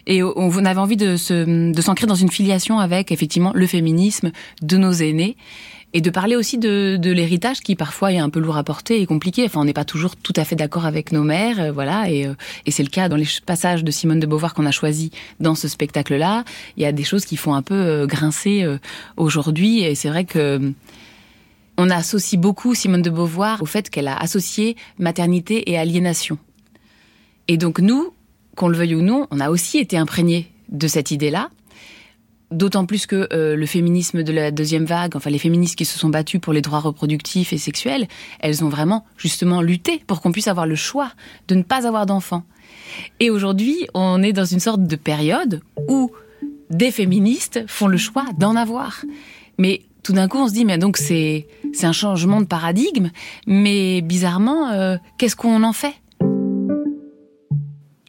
Et 0.06 0.22
on 0.22 0.64
avait 0.64 0.80
envie 0.80 0.96
de 0.96 1.16
s'ancrer 1.16 2.06
dans 2.06 2.14
une 2.14 2.30
filiation 2.30 2.78
avec 2.78 3.12
effectivement 3.12 3.52
le 3.54 3.66
féminisme 3.66 4.32
de 4.62 4.78
nos 4.78 4.92
aînés 4.92 5.36
et 5.94 6.00
de 6.00 6.10
parler 6.10 6.36
aussi 6.36 6.58
de, 6.58 6.98
de 7.00 7.10
l'héritage 7.10 7.60
qui 7.60 7.74
parfois 7.74 8.12
est 8.12 8.18
un 8.18 8.28
peu 8.28 8.40
lourd 8.40 8.56
à 8.56 8.64
porter 8.64 9.00
et 9.00 9.06
compliqué. 9.06 9.44
Enfin, 9.46 9.60
on 9.60 9.64
n'est 9.64 9.72
pas 9.72 9.86
toujours 9.86 10.16
tout 10.16 10.34
à 10.36 10.44
fait 10.44 10.56
d'accord 10.56 10.84
avec 10.84 11.12
nos 11.12 11.22
mères, 11.22 11.60
euh, 11.60 11.72
voilà. 11.72 12.10
Et, 12.10 12.26
euh, 12.26 12.34
et 12.66 12.70
c'est 12.70 12.82
le 12.82 12.90
cas 12.90 13.08
dans 13.08 13.16
les 13.16 13.26
passages 13.46 13.84
de 13.84 13.90
Simone 13.90 14.20
de 14.20 14.26
Beauvoir 14.26 14.54
qu'on 14.54 14.66
a 14.66 14.70
choisi 14.70 15.10
dans 15.40 15.54
ce 15.54 15.66
spectacle-là. 15.66 16.44
Il 16.76 16.82
y 16.82 16.86
a 16.86 16.92
des 16.92 17.04
choses 17.04 17.24
qui 17.24 17.36
font 17.36 17.54
un 17.54 17.62
peu 17.62 17.74
euh, 17.74 18.06
grincer 18.06 18.66
aujourd'hui, 19.16 19.80
et 19.80 19.94
c'est 19.94 20.08
vrai 20.08 20.24
que 20.24 20.72
on 21.76 21.90
associe 21.90 22.40
beaucoup 22.40 22.74
Simone 22.74 23.02
de 23.02 23.10
Beauvoir 23.10 23.62
au 23.62 23.66
fait 23.66 23.88
qu'elle 23.88 24.08
a 24.08 24.16
associé 24.16 24.76
maternité 24.98 25.70
et 25.70 25.78
aliénation. 25.78 26.38
Et 27.46 27.56
donc 27.56 27.78
nous, 27.78 28.12
qu'on 28.56 28.68
le 28.68 28.76
veuille 28.76 28.96
ou 28.96 29.02
non, 29.02 29.26
on 29.30 29.40
a 29.40 29.50
aussi 29.50 29.78
été 29.78 29.96
imprégnés 29.96 30.50
de 30.68 30.88
cette 30.88 31.10
idée-là. 31.12 31.50
D'autant 32.50 32.86
plus 32.86 33.06
que 33.06 33.28
euh, 33.32 33.56
le 33.56 33.66
féminisme 33.66 34.22
de 34.22 34.32
la 34.32 34.50
deuxième 34.50 34.86
vague, 34.86 35.16
enfin 35.16 35.28
les 35.28 35.38
féministes 35.38 35.76
qui 35.76 35.84
se 35.84 35.98
sont 35.98 36.08
battues 36.08 36.40
pour 36.40 36.54
les 36.54 36.62
droits 36.62 36.80
reproductifs 36.80 37.52
et 37.52 37.58
sexuels, 37.58 38.08
elles 38.40 38.64
ont 38.64 38.70
vraiment 38.70 39.04
justement 39.18 39.60
lutté 39.60 40.02
pour 40.06 40.22
qu'on 40.22 40.32
puisse 40.32 40.48
avoir 40.48 40.66
le 40.66 40.74
choix 40.74 41.12
de 41.48 41.54
ne 41.54 41.62
pas 41.62 41.86
avoir 41.86 42.06
d'enfants. 42.06 42.44
Et 43.20 43.28
aujourd'hui, 43.28 43.86
on 43.92 44.22
est 44.22 44.32
dans 44.32 44.46
une 44.46 44.60
sorte 44.60 44.82
de 44.82 44.96
période 44.96 45.60
où 45.88 46.10
des 46.70 46.90
féministes 46.90 47.64
font 47.66 47.86
le 47.86 47.98
choix 47.98 48.24
d'en 48.38 48.56
avoir. 48.56 49.04
Mais 49.58 49.82
tout 50.02 50.14
d'un 50.14 50.28
coup, 50.28 50.38
on 50.38 50.48
se 50.48 50.54
dit, 50.54 50.64
mais 50.64 50.78
donc 50.78 50.96
c'est 50.96 51.46
un 51.82 51.92
changement 51.92 52.40
de 52.40 52.46
paradigme. 52.46 53.10
Mais 53.46 54.00
bizarrement, 54.00 54.70
euh, 54.70 54.96
qu'est-ce 55.18 55.36
qu'on 55.36 55.64
en 55.64 55.74
fait? 55.74 55.94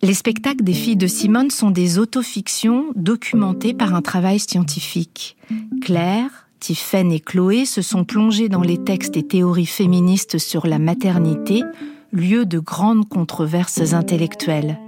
Les 0.01 0.13
spectacles 0.13 0.63
des 0.63 0.73
filles 0.73 0.95
de 0.95 1.07
Simone 1.07 1.51
sont 1.51 1.71
des 1.71 1.99
autofictions 1.99 2.85
documentées 2.95 3.73
par 3.73 3.93
un 3.93 4.01
travail 4.01 4.39
scientifique. 4.39 5.35
Claire, 5.81 6.47
Tiffaine 6.59 7.11
et 7.11 7.19
Chloé 7.19 7.65
se 7.65 7.81
sont 7.81 8.03
plongées 8.03 8.49
dans 8.49 8.61
les 8.61 8.77
textes 8.77 9.17
et 9.17 9.23
théories 9.23 9.65
féministes 9.65 10.37
sur 10.37 10.67
la 10.67 10.79
maternité, 10.79 11.63
lieu 12.11 12.45
de 12.45 12.59
grandes 12.59 13.07
controverses 13.07 13.93
intellectuelles. 13.93 14.79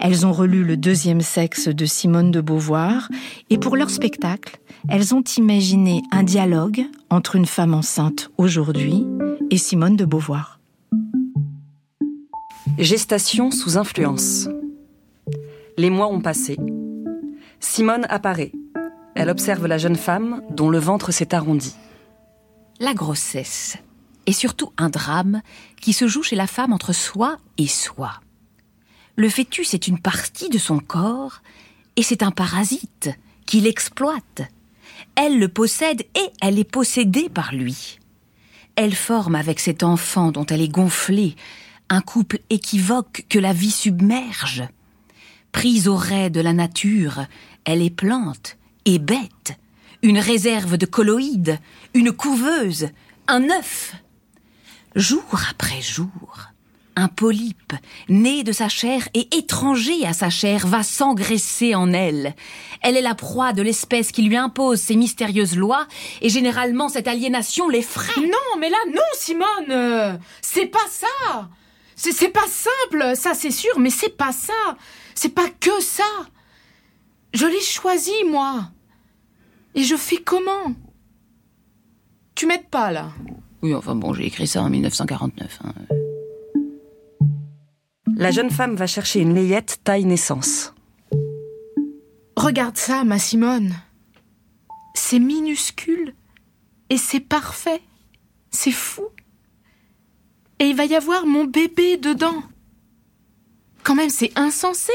Elles 0.00 0.26
ont 0.26 0.32
relu 0.32 0.64
Le 0.64 0.76
deuxième 0.76 1.20
sexe 1.20 1.68
de 1.68 1.86
Simone 1.86 2.30
de 2.30 2.40
Beauvoir 2.40 3.08
et 3.50 3.58
pour 3.58 3.76
leur 3.76 3.90
spectacle, 3.90 4.58
elles 4.88 5.14
ont 5.14 5.24
imaginé 5.36 6.02
un 6.10 6.22
dialogue 6.22 6.84
entre 7.10 7.36
une 7.36 7.46
femme 7.46 7.74
enceinte 7.74 8.30
aujourd'hui 8.36 9.06
et 9.50 9.58
Simone 9.58 9.96
de 9.96 10.04
Beauvoir. 10.04 10.58
Gestation 12.78 13.50
sous 13.50 13.76
influence. 13.76 14.48
Les 15.76 15.90
mois 15.90 16.08
ont 16.08 16.20
passé. 16.20 16.56
Simone 17.60 18.06
apparaît. 18.08 18.52
Elle 19.14 19.28
observe 19.28 19.66
la 19.66 19.78
jeune 19.78 19.96
femme 19.96 20.42
dont 20.50 20.70
le 20.70 20.78
ventre 20.78 21.12
s'est 21.12 21.34
arrondi. 21.34 21.76
La 22.80 22.94
grossesse 22.94 23.76
est 24.26 24.32
surtout 24.32 24.72
un 24.78 24.88
drame 24.88 25.42
qui 25.80 25.92
se 25.92 26.08
joue 26.08 26.22
chez 26.22 26.36
la 26.36 26.46
femme 26.46 26.72
entre 26.72 26.92
soi 26.92 27.36
et 27.58 27.68
soi. 27.68 28.20
Le 29.14 29.28
fœtus 29.28 29.74
est 29.74 29.86
une 29.86 30.00
partie 30.00 30.48
de 30.48 30.58
son 30.58 30.78
corps 30.78 31.42
et 31.96 32.02
c'est 32.02 32.22
un 32.22 32.32
parasite 32.32 33.10
qui 33.46 33.60
l'exploite. 33.60 34.42
Elle 35.14 35.38
le 35.38 35.48
possède 35.48 36.00
et 36.00 36.30
elle 36.40 36.58
est 36.58 36.64
possédée 36.64 37.28
par 37.28 37.54
lui. 37.54 38.00
Elle 38.74 38.94
forme 38.94 39.36
avec 39.36 39.60
cet 39.60 39.82
enfant 39.82 40.32
dont 40.32 40.46
elle 40.46 40.62
est 40.62 40.68
gonflée 40.68 41.36
un 41.90 42.00
couple 42.00 42.40
équivoque 42.50 43.24
que 43.28 43.38
la 43.38 43.52
vie 43.52 43.70
submerge. 43.70 44.64
Prise 45.52 45.88
au 45.88 45.96
rais 45.96 46.30
de 46.30 46.40
la 46.40 46.52
nature, 46.52 47.26
elle 47.64 47.82
est 47.82 47.94
plante 47.94 48.56
et 48.84 48.98
bête, 48.98 49.56
une 50.02 50.18
réserve 50.18 50.76
de 50.76 50.86
colloïdes, 50.86 51.58
une 51.94 52.12
couveuse, 52.12 52.88
un 53.28 53.48
œuf. 53.50 53.94
Jour 54.96 55.24
après 55.50 55.80
jour, 55.80 56.48
un 56.96 57.08
polype, 57.08 57.72
né 58.08 58.44
de 58.44 58.52
sa 58.52 58.68
chair 58.68 59.08
et 59.14 59.36
étranger 59.36 60.06
à 60.06 60.12
sa 60.12 60.30
chair, 60.30 60.66
va 60.66 60.82
s'engraisser 60.82 61.74
en 61.74 61.92
elle. 61.92 62.34
Elle 62.82 62.96
est 62.96 63.02
la 63.02 63.14
proie 63.14 63.52
de 63.52 63.62
l'espèce 63.62 64.12
qui 64.12 64.22
lui 64.22 64.36
impose 64.36 64.80
ses 64.80 64.96
mystérieuses 64.96 65.56
lois, 65.56 65.86
et 66.20 66.28
généralement 66.28 66.88
cette 66.88 67.08
aliénation 67.08 67.68
l'effraie. 67.68 68.20
Non, 68.20 68.58
mais 68.60 68.70
là, 68.70 68.78
non, 68.92 69.02
Simone 69.18 70.18
C'est 70.42 70.66
pas 70.66 70.86
ça 70.88 71.48
C'est 71.96 72.28
pas 72.28 72.46
simple, 72.48 73.16
ça 73.16 73.34
c'est 73.34 73.50
sûr, 73.50 73.78
mais 73.78 73.90
c'est 73.90 74.16
pas 74.16 74.32
ça 74.32 74.76
C'est 75.14 75.34
pas 75.34 75.48
que 75.48 75.80
ça 75.80 76.02
Je 77.32 77.46
l'ai 77.46 77.60
choisi, 77.60 78.12
moi 78.28 78.70
Et 79.74 79.82
je 79.82 79.96
fais 79.96 80.16
comment? 80.16 80.74
Tu 82.34 82.46
m'aides 82.46 82.68
pas, 82.68 82.90
là 82.90 83.12
Oui, 83.62 83.74
enfin 83.74 83.94
bon, 83.94 84.12
j'ai 84.12 84.26
écrit 84.26 84.46
ça 84.46 84.62
en 84.62 84.70
1949. 84.70 85.60
La 88.16 88.30
jeune 88.30 88.50
femme 88.50 88.76
va 88.76 88.86
chercher 88.86 89.20
une 89.20 89.34
layette 89.34 89.80
taille 89.84 90.04
naissance. 90.04 90.72
Regarde 92.36 92.76
ça, 92.76 93.04
ma 93.04 93.18
Simone. 93.18 93.74
C'est 94.94 95.18
minuscule 95.18 96.14
et 96.90 96.96
c'est 96.96 97.20
parfait. 97.20 97.80
C'est 98.50 98.70
fou. 98.70 99.02
Et 100.58 100.66
il 100.66 100.76
va 100.76 100.84
y 100.84 100.94
avoir 100.94 101.26
mon 101.26 101.44
bébé 101.44 101.96
dedans. 101.96 102.42
Quand 103.82 103.94
même, 103.94 104.10
c'est 104.10 104.32
insensé. 104.38 104.92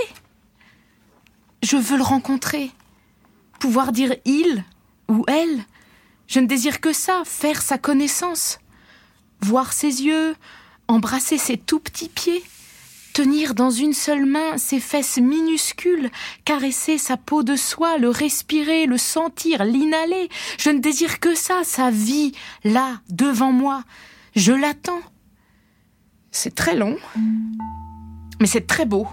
Je 1.61 1.77
veux 1.77 1.97
le 1.97 2.03
rencontrer. 2.03 2.71
Pouvoir 3.59 3.91
dire 3.91 4.15
il 4.25 4.63
ou 5.09 5.25
elle. 5.27 5.65
Je 6.27 6.39
ne 6.39 6.47
désire 6.47 6.79
que 6.79 6.93
ça, 6.93 7.23
faire 7.25 7.61
sa 7.61 7.77
connaissance. 7.77 8.59
Voir 9.41 9.73
ses 9.73 10.03
yeux, 10.03 10.35
embrasser 10.87 11.37
ses 11.37 11.57
tout 11.57 11.79
petits 11.79 12.09
pieds 12.09 12.43
tenir 13.19 13.53
dans 13.53 13.69
une 13.69 13.91
seule 13.91 14.25
main 14.25 14.57
ses 14.57 14.79
fesses 14.79 15.17
minuscules, 15.17 16.09
caresser 16.45 16.97
sa 16.97 17.17
peau 17.17 17.43
de 17.43 17.57
soie, 17.57 17.97
le 17.97 18.09
respirer, 18.09 18.85
le 18.85 18.97
sentir, 18.97 19.65
l'inhaler. 19.65 20.29
Je 20.57 20.69
ne 20.69 20.79
désire 20.79 21.19
que 21.19 21.35
ça, 21.35 21.65
sa 21.65 21.91
vie, 21.91 22.31
là, 22.63 23.01
devant 23.09 23.51
moi. 23.51 23.83
Je 24.37 24.53
l'attends. 24.53 25.01
C'est 26.31 26.53
très 26.53 26.75
long, 26.75 26.95
mais 28.39 28.45
c'est 28.45 28.67
très 28.67 28.85
beau. 28.85 29.07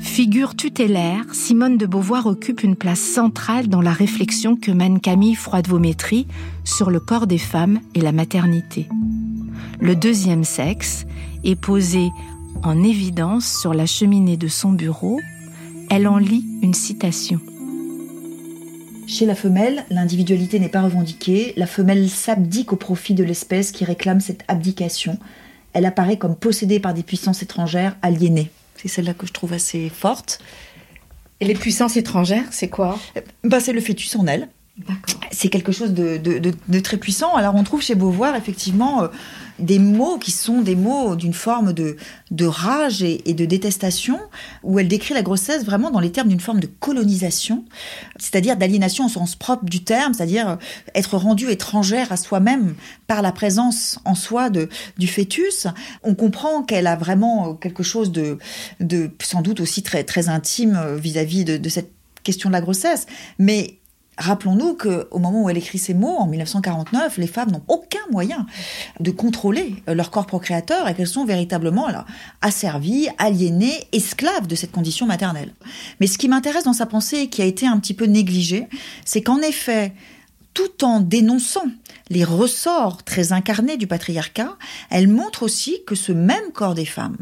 Figure 0.00 0.54
tutélaire, 0.54 1.24
Simone 1.32 1.76
de 1.76 1.86
Beauvoir 1.86 2.26
occupe 2.26 2.62
une 2.62 2.76
place 2.76 3.00
centrale 3.00 3.68
dans 3.68 3.80
la 3.80 3.92
réflexion 3.92 4.56
que 4.56 4.70
mène 4.70 5.00
Camille 5.00 5.34
Froide-Vaumétrie 5.34 6.26
sur 6.64 6.90
le 6.90 7.00
corps 7.00 7.26
des 7.26 7.38
femmes 7.38 7.80
et 7.94 8.00
la 8.00 8.12
maternité. 8.12 8.88
Le 9.80 9.96
deuxième 9.96 10.44
sexe 10.44 11.06
est 11.42 11.56
posé 11.56 12.10
en 12.62 12.82
évidence 12.82 13.60
sur 13.60 13.74
la 13.74 13.86
cheminée 13.86 14.36
de 14.36 14.48
son 14.48 14.72
bureau. 14.72 15.18
Elle 15.90 16.06
en 16.06 16.18
lit 16.18 16.44
une 16.62 16.74
citation. 16.74 17.40
Chez 19.10 19.26
la 19.26 19.34
femelle, 19.34 19.84
l'individualité 19.90 20.60
n'est 20.60 20.68
pas 20.68 20.82
revendiquée. 20.82 21.52
La 21.56 21.66
femelle 21.66 22.08
s'abdique 22.08 22.72
au 22.72 22.76
profit 22.76 23.12
de 23.12 23.24
l'espèce 23.24 23.72
qui 23.72 23.84
réclame 23.84 24.20
cette 24.20 24.44
abdication. 24.46 25.18
Elle 25.72 25.84
apparaît 25.84 26.16
comme 26.16 26.36
possédée 26.36 26.78
par 26.78 26.94
des 26.94 27.02
puissances 27.02 27.42
étrangères 27.42 27.96
aliénées. 28.02 28.52
C'est 28.76 28.86
celle-là 28.86 29.14
que 29.14 29.26
je 29.26 29.32
trouve 29.32 29.52
assez 29.52 29.88
forte. 29.88 30.38
Et 31.40 31.44
les 31.44 31.54
puissances 31.54 31.96
étrangères, 31.96 32.44
c'est 32.52 32.68
quoi? 32.68 33.00
Bah, 33.42 33.58
C'est 33.58 33.72
le 33.72 33.80
fœtus 33.80 34.14
en 34.14 34.28
elle. 34.28 34.48
C'est 35.32 35.48
quelque 35.48 35.72
chose 35.72 35.92
de, 35.92 36.78
très 36.78 36.96
puissant. 36.96 37.34
Alors 37.34 37.56
on 37.56 37.64
trouve 37.64 37.82
chez 37.82 37.96
Beauvoir 37.96 38.36
effectivement 38.36 39.02
euh, 39.02 39.08
des 39.60 39.78
mots 39.78 40.18
qui 40.18 40.30
sont 40.30 40.62
des 40.62 40.76
mots 40.76 41.16
d'une 41.16 41.32
forme 41.32 41.72
de, 41.72 41.96
rage 42.46 43.02
et, 43.02 43.18
de 43.34 43.44
détestation, 43.44 44.18
où 44.62 44.78
elle 44.78 44.88
décrit 44.88 45.14
la 45.14 45.22
grossesse 45.22 45.64
vraiment 45.64 45.90
dans 45.90 46.00
les 46.00 46.10
termes 46.12 46.28
d'une 46.28 46.40
forme 46.40 46.60
de 46.60 46.66
colonisation, 46.66 47.64
c'est-à-dire 48.18 48.56
d'aliénation 48.56 49.06
au 49.06 49.08
sens 49.08 49.36
propre 49.36 49.64
du 49.64 49.84
terme, 49.84 50.14
c'est-à-dire 50.14 50.58
être 50.94 51.16
rendue 51.16 51.50
étrangère 51.50 52.12
à 52.12 52.16
soi-même 52.16 52.74
par 53.06 53.22
la 53.22 53.32
présence 53.32 53.98
en 54.04 54.14
soi 54.14 54.50
de, 54.50 54.68
du 54.98 55.06
fœtus. 55.06 55.66
On 56.02 56.14
comprend 56.14 56.62
qu'elle 56.62 56.86
a 56.86 56.96
vraiment 56.96 57.54
quelque 57.54 57.82
chose 57.82 58.12
de, 58.12 58.38
de 58.80 59.10
sans 59.22 59.42
doute 59.42 59.60
aussi 59.60 59.82
très, 59.82 60.04
très 60.04 60.28
intime 60.28 60.96
vis-à-vis 60.96 61.44
de, 61.44 61.56
de 61.56 61.68
cette 61.68 61.92
question 62.22 62.50
de 62.50 62.52
la 62.52 62.60
grossesse, 62.60 63.06
mais 63.38 63.79
Rappelons-nous 64.20 64.74
qu'au 64.74 65.18
moment 65.18 65.44
où 65.44 65.48
elle 65.48 65.56
écrit 65.56 65.78
ces 65.78 65.94
mots, 65.94 66.18
en 66.18 66.26
1949, 66.26 67.16
les 67.16 67.26
femmes 67.26 67.52
n'ont 67.52 67.62
aucun 67.68 67.98
moyen 68.12 68.44
de 69.00 69.10
contrôler 69.10 69.76
leur 69.86 70.10
corps 70.10 70.26
procréateur 70.26 70.86
et 70.88 70.94
qu'elles 70.94 71.06
sont 71.06 71.24
véritablement 71.24 71.88
asservies, 72.42 73.08
aliénées, 73.16 73.88
esclaves 73.92 74.46
de 74.46 74.54
cette 74.54 74.72
condition 74.72 75.06
maternelle. 75.06 75.54
Mais 76.00 76.06
ce 76.06 76.18
qui 76.18 76.28
m'intéresse 76.28 76.64
dans 76.64 76.74
sa 76.74 76.84
pensée 76.84 77.16
et 77.16 77.28
qui 77.28 77.40
a 77.40 77.46
été 77.46 77.66
un 77.66 77.78
petit 77.78 77.94
peu 77.94 78.04
négligé, 78.04 78.68
c'est 79.06 79.22
qu'en 79.22 79.38
effet, 79.38 79.94
tout 80.52 80.84
en 80.84 81.00
dénonçant 81.00 81.64
les 82.10 82.24
ressorts 82.24 83.04
très 83.04 83.32
incarnés 83.32 83.78
du 83.78 83.86
patriarcat, 83.86 84.58
elle 84.90 85.08
montre 85.08 85.44
aussi 85.44 85.78
que 85.86 85.94
ce 85.94 86.12
même 86.12 86.52
corps 86.52 86.74
des 86.74 86.84
femmes 86.84 87.16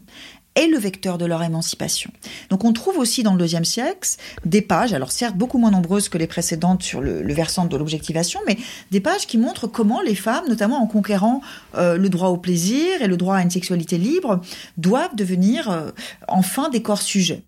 est 0.59 0.67
le 0.67 0.79
vecteur 0.79 1.19
de 1.19 1.25
leur 1.25 1.43
émancipation. 1.43 2.11
Donc 2.51 2.65
on 2.65 2.73
trouve 2.73 2.99
aussi 2.99 3.23
dans 3.23 3.33
le 3.33 3.39
deuxième 3.39 3.65
siècle 3.65 4.09
des 4.45 4.61
pages, 4.61 4.93
alors 4.93 5.13
certes 5.13 5.37
beaucoup 5.37 5.59
moins 5.59 5.71
nombreuses 5.71 6.09
que 6.09 6.19
les 6.19 6.27
précédentes 6.27 6.83
sur 6.83 7.01
le, 7.01 7.23
versant 7.33 7.67
de 7.67 7.77
l'objectivation, 7.77 8.41
mais 8.47 8.59
des 8.91 9.01
pages 9.01 9.27
qui 9.27 9.39
montrent 9.39 9.69
comment 9.69 10.01
les 10.01 10.15
femmes, 10.17 10.45
notamment 10.49 10.83
en 10.83 10.87
conquérant 10.87 11.41
euh, 11.77 11.97
le 11.97 12.09
droit 12.09 12.29
au 12.29 12.37
plaisir 12.37 13.01
et 13.01 13.07
le 13.07 13.17
droit 13.17 13.37
à 13.37 13.43
une 13.43 13.51
sexualité 13.51 13.99
libre, 13.99 14.41
doivent 14.77 15.15
devenir 15.15 15.71
euh, 15.71 15.91
enfin 16.27 16.69
des 16.69 16.83
corps 16.83 17.03
sujets. 17.03 17.43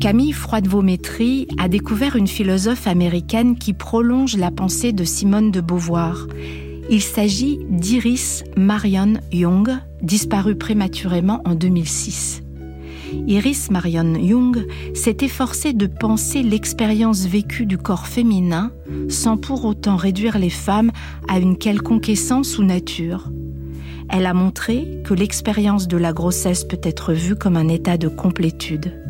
Camille 0.00 0.32
Froide-Vaumétrie 0.32 1.46
a 1.58 1.68
découvert 1.68 2.16
une 2.16 2.26
philosophe 2.26 2.86
américaine 2.86 3.56
qui 3.56 3.72
prolonge 3.72 4.36
la 4.36 4.50
pensée 4.50 4.92
de 4.92 5.04
Simone 5.04 5.50
de 5.50 5.60
Beauvoir 5.60 6.26
il 6.90 7.00
s'agit 7.00 7.58
d'Iris 7.70 8.44
Marion 8.56 9.14
Young, 9.32 9.70
disparue 10.02 10.56
prématurément 10.56 11.40
en 11.44 11.54
2006. 11.54 12.42
Iris 13.26 13.70
Marion 13.70 14.14
Young 14.14 14.66
s'est 14.94 15.18
efforcée 15.20 15.72
de 15.72 15.86
penser 15.86 16.42
l'expérience 16.42 17.26
vécue 17.26 17.66
du 17.66 17.78
corps 17.78 18.06
féminin 18.06 18.72
sans 19.08 19.36
pour 19.36 19.64
autant 19.64 19.96
réduire 19.96 20.38
les 20.38 20.50
femmes 20.50 20.92
à 21.28 21.38
une 21.38 21.56
quelconque 21.56 22.08
essence 22.08 22.58
ou 22.58 22.64
nature. 22.64 23.30
Elle 24.08 24.26
a 24.26 24.34
montré 24.34 25.02
que 25.04 25.14
l'expérience 25.14 25.88
de 25.88 25.96
la 25.96 26.12
grossesse 26.12 26.64
peut 26.64 26.80
être 26.82 27.12
vue 27.12 27.36
comme 27.36 27.56
un 27.56 27.68
état 27.68 27.96
de 27.96 28.08
complétude. 28.08 29.01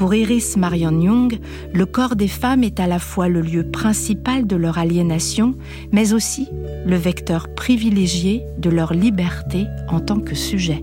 Pour 0.00 0.14
Iris 0.14 0.56
Marion 0.56 0.98
Young, 0.98 1.38
le 1.74 1.84
corps 1.84 2.16
des 2.16 2.26
femmes 2.26 2.64
est 2.64 2.80
à 2.80 2.86
la 2.86 2.98
fois 2.98 3.28
le 3.28 3.42
lieu 3.42 3.70
principal 3.70 4.46
de 4.46 4.56
leur 4.56 4.78
aliénation, 4.78 5.54
mais 5.92 6.14
aussi 6.14 6.48
le 6.86 6.96
vecteur 6.96 7.54
privilégié 7.54 8.42
de 8.56 8.70
leur 8.70 8.94
liberté 8.94 9.66
en 9.88 10.00
tant 10.00 10.18
que 10.18 10.34
sujet. 10.34 10.82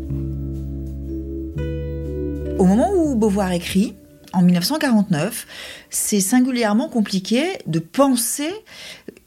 Au 2.59 2.65
moment 2.65 2.91
où 2.93 3.15
Beauvoir 3.15 3.53
écrit, 3.53 3.95
en 4.33 4.43
1949, 4.43 5.47
c'est 5.89 6.19
singulièrement 6.19 6.87
compliqué 6.87 7.43
de 7.65 7.79
penser 7.79 8.53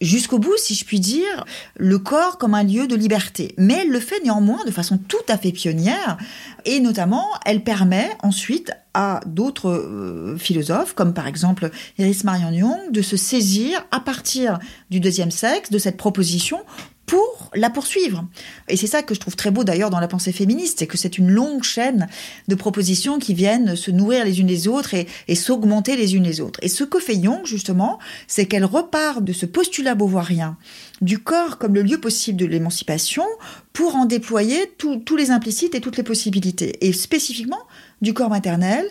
jusqu'au 0.00 0.38
bout, 0.38 0.56
si 0.56 0.74
je 0.74 0.84
puis 0.84 1.00
dire, 1.00 1.44
le 1.76 1.98
corps 1.98 2.38
comme 2.38 2.54
un 2.54 2.62
lieu 2.62 2.86
de 2.86 2.96
liberté. 2.96 3.54
Mais 3.58 3.80
elle 3.82 3.90
le 3.90 4.00
fait 4.00 4.22
néanmoins 4.22 4.64
de 4.64 4.70
façon 4.70 4.98
tout 4.98 5.16
à 5.28 5.36
fait 5.36 5.52
pionnière, 5.52 6.16
et 6.64 6.80
notamment, 6.80 7.26
elle 7.44 7.62
permet 7.62 8.10
ensuite 8.22 8.72
à 8.94 9.20
d'autres 9.26 9.70
euh, 9.70 10.36
philosophes, 10.36 10.94
comme 10.94 11.14
par 11.14 11.26
exemple 11.26 11.70
Iris 11.98 12.24
Marion 12.24 12.50
Young, 12.50 12.90
de 12.90 13.02
se 13.02 13.16
saisir 13.16 13.84
à 13.90 14.00
partir 14.00 14.58
du 14.90 15.00
deuxième 15.00 15.30
sexe 15.30 15.70
de 15.70 15.78
cette 15.78 15.96
proposition 15.96 16.60
pour 17.10 17.50
la 17.56 17.70
poursuivre. 17.70 18.24
Et 18.68 18.76
c'est 18.76 18.86
ça 18.86 19.02
que 19.02 19.14
je 19.14 19.18
trouve 19.18 19.34
très 19.34 19.50
beau 19.50 19.64
d'ailleurs 19.64 19.90
dans 19.90 19.98
la 19.98 20.06
pensée 20.06 20.30
féministe, 20.30 20.78
c'est 20.78 20.86
que 20.86 20.96
c'est 20.96 21.18
une 21.18 21.28
longue 21.28 21.64
chaîne 21.64 22.06
de 22.46 22.54
propositions 22.54 23.18
qui 23.18 23.34
viennent 23.34 23.74
se 23.74 23.90
nourrir 23.90 24.24
les 24.24 24.38
unes 24.38 24.46
les 24.46 24.68
autres 24.68 24.94
et, 24.94 25.34
s'augmenter 25.34 25.96
les 25.96 26.14
unes 26.14 26.22
les 26.22 26.40
autres. 26.40 26.60
Et 26.62 26.68
ce 26.68 26.84
que 26.84 27.00
fait 27.00 27.16
Young, 27.16 27.44
justement, 27.44 27.98
c'est 28.28 28.46
qu'elle 28.46 28.64
repart 28.64 29.24
de 29.24 29.32
ce 29.32 29.44
postulat 29.44 29.96
beauvoirien 29.96 30.56
du 31.00 31.18
corps 31.18 31.58
comme 31.58 31.74
le 31.74 31.82
lieu 31.82 31.98
possible 31.98 32.38
de 32.38 32.46
l'émancipation 32.46 33.24
pour 33.72 33.96
en 33.96 34.04
déployer 34.04 34.72
tous 34.78 35.16
les 35.16 35.32
implicites 35.32 35.74
et 35.74 35.80
toutes 35.80 35.96
les 35.96 36.04
possibilités. 36.04 36.86
Et 36.86 36.92
spécifiquement 36.92 37.62
du 38.02 38.14
corps 38.14 38.30
maternel. 38.30 38.86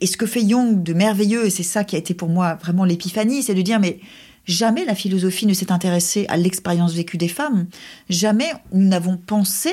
Et 0.00 0.06
ce 0.06 0.16
que 0.16 0.26
fait 0.26 0.42
Young 0.42 0.84
de 0.84 0.92
merveilleux, 0.92 1.46
et 1.46 1.50
c'est 1.50 1.64
ça 1.64 1.82
qui 1.82 1.96
a 1.96 1.98
été 1.98 2.14
pour 2.14 2.28
moi 2.28 2.54
vraiment 2.54 2.84
l'épiphanie, 2.84 3.42
c'est 3.42 3.54
de 3.54 3.62
dire 3.62 3.80
mais 3.80 3.98
Jamais 4.48 4.86
la 4.86 4.94
philosophie 4.94 5.44
ne 5.44 5.52
s'est 5.52 5.70
intéressée 5.70 6.24
à 6.30 6.38
l'expérience 6.38 6.94
vécue 6.94 7.18
des 7.18 7.28
femmes. 7.28 7.66
Jamais 8.08 8.50
nous 8.72 8.88
n'avons 8.88 9.18
pensé 9.18 9.70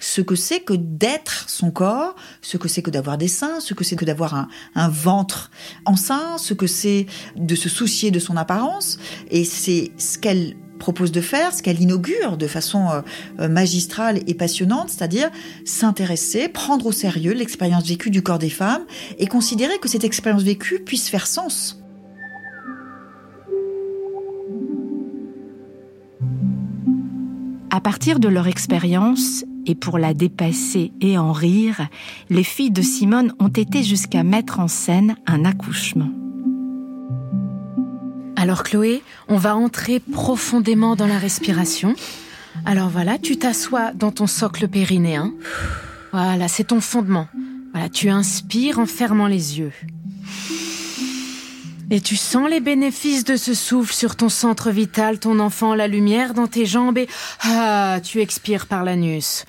ce 0.00 0.22
que 0.22 0.34
c'est 0.34 0.60
que 0.60 0.72
d'être 0.72 1.50
son 1.50 1.70
corps, 1.70 2.16
ce 2.40 2.56
que 2.56 2.68
c'est 2.68 2.80
que 2.80 2.90
d'avoir 2.90 3.18
des 3.18 3.28
seins, 3.28 3.60
ce 3.60 3.74
que 3.74 3.84
c'est 3.84 3.96
que 3.96 4.06
d'avoir 4.06 4.48
un, 4.74 4.88
ventre 4.88 5.50
enceint, 5.84 6.38
ce 6.38 6.54
que 6.54 6.66
c'est 6.66 7.04
de 7.36 7.54
se 7.54 7.68
soucier 7.68 8.10
de 8.10 8.18
son 8.18 8.38
apparence. 8.38 8.98
Et 9.30 9.44
c'est 9.44 9.92
ce 9.98 10.16
qu'elle 10.16 10.56
propose 10.78 11.12
de 11.12 11.20
faire, 11.20 11.52
ce 11.52 11.62
qu'elle 11.62 11.82
inaugure 11.82 12.38
de 12.38 12.46
façon 12.46 12.88
euh, 12.88 13.00
euh, 13.40 13.48
magistrale 13.48 14.20
et 14.26 14.34
passionnante, 14.34 14.88
c'est-à-dire 14.88 15.28
s'intéresser, 15.66 16.48
prendre 16.48 16.86
au 16.86 16.92
sérieux 16.92 17.34
l'expérience 17.34 17.86
vécue 17.86 18.10
du 18.10 18.22
corps 18.22 18.38
des 18.38 18.48
femmes 18.48 18.86
et 19.18 19.26
considérer 19.26 19.78
que 19.78 19.88
cette 19.88 20.04
expérience 20.04 20.44
vécue 20.44 20.78
puisse 20.78 21.08
faire 21.10 21.26
sens. 21.26 21.77
À 27.70 27.80
partir 27.80 28.18
de 28.18 28.28
leur 28.28 28.46
expérience, 28.46 29.44
et 29.66 29.74
pour 29.74 29.98
la 29.98 30.14
dépasser 30.14 30.92
et 31.02 31.18
en 31.18 31.32
rire, 31.32 31.88
les 32.30 32.42
filles 32.42 32.70
de 32.70 32.80
Simone 32.80 33.34
ont 33.38 33.48
été 33.48 33.82
jusqu'à 33.82 34.22
mettre 34.22 34.60
en 34.60 34.68
scène 34.68 35.16
un 35.26 35.44
accouchement. 35.44 36.08
Alors 38.36 38.62
Chloé, 38.62 39.02
on 39.28 39.36
va 39.36 39.54
entrer 39.54 40.00
profondément 40.00 40.96
dans 40.96 41.06
la 41.06 41.18
respiration. 41.18 41.94
Alors 42.64 42.88
voilà, 42.88 43.18
tu 43.18 43.36
t'assois 43.36 43.92
dans 43.92 44.12
ton 44.12 44.26
socle 44.26 44.68
périnéen. 44.68 45.34
Voilà, 46.12 46.48
c'est 46.48 46.68
ton 46.68 46.80
fondement. 46.80 47.28
Voilà, 47.72 47.90
tu 47.90 48.08
inspires 48.08 48.78
en 48.78 48.86
fermant 48.86 49.26
les 49.26 49.58
yeux. 49.58 49.72
Et 51.90 52.00
tu 52.00 52.16
sens 52.16 52.50
les 52.50 52.60
bénéfices 52.60 53.24
de 53.24 53.36
ce 53.36 53.54
souffle 53.54 53.94
sur 53.94 54.16
ton 54.16 54.28
centre 54.28 54.70
vital, 54.70 55.18
ton 55.18 55.38
enfant, 55.38 55.74
la 55.74 55.88
lumière 55.88 56.34
dans 56.34 56.46
tes 56.46 56.66
jambes 56.66 56.98
et 56.98 57.08
ah, 57.40 58.00
tu 58.04 58.20
expires 58.20 58.66
par 58.66 58.84
l'anus. 58.84 59.46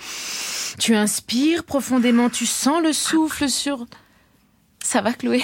Tu 0.77 0.95
inspires 0.95 1.65
profondément, 1.65 2.29
tu 2.29 2.45
sens 2.45 2.81
le 2.81 2.93
souffle 2.93 3.49
sur. 3.49 3.85
Ça 4.81 5.01
va, 5.01 5.13
Chloé? 5.13 5.43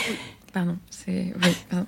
Pardon, 0.54 0.78
c'est. 0.90 1.34
Oui, 1.44 1.56
pardon. 1.70 1.88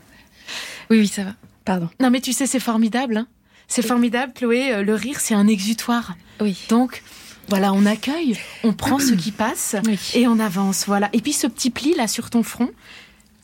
Oui, 0.90 1.00
oui, 1.00 1.08
ça 1.08 1.24
va. 1.24 1.36
Pardon. 1.64 1.90
Non, 2.02 2.10
mais 2.10 2.20
tu 2.20 2.34
sais, 2.34 2.46
c'est 2.46 2.60
formidable. 2.60 3.18
Hein 3.18 3.28
c'est 3.68 3.82
formidable, 3.82 4.34
Chloé. 4.34 4.74
Euh, 4.74 4.84
le 4.84 4.94
rire, 4.94 5.20
c'est 5.20 5.36
un 5.36 5.48
exutoire. 5.48 6.16
Oui. 6.42 6.58
Donc, 6.70 7.04
voilà, 7.50 7.72
on 7.74 7.86
accueille, 7.86 8.38
on 8.64 8.74
prend 8.74 9.00
ce 9.00 9.14
qui 9.14 9.32
passe 9.32 9.76
et 10.14 10.28
on 10.28 10.40
avance. 10.40 10.86
Voilà. 10.86 11.10
Et 11.14 11.22
puis 11.22 11.34
ce 11.34 11.48
petit 11.48 11.70
pli 11.70 11.96
là 11.96 12.08
sur 12.08 12.30
ton 12.30 12.44
front, 12.44 12.70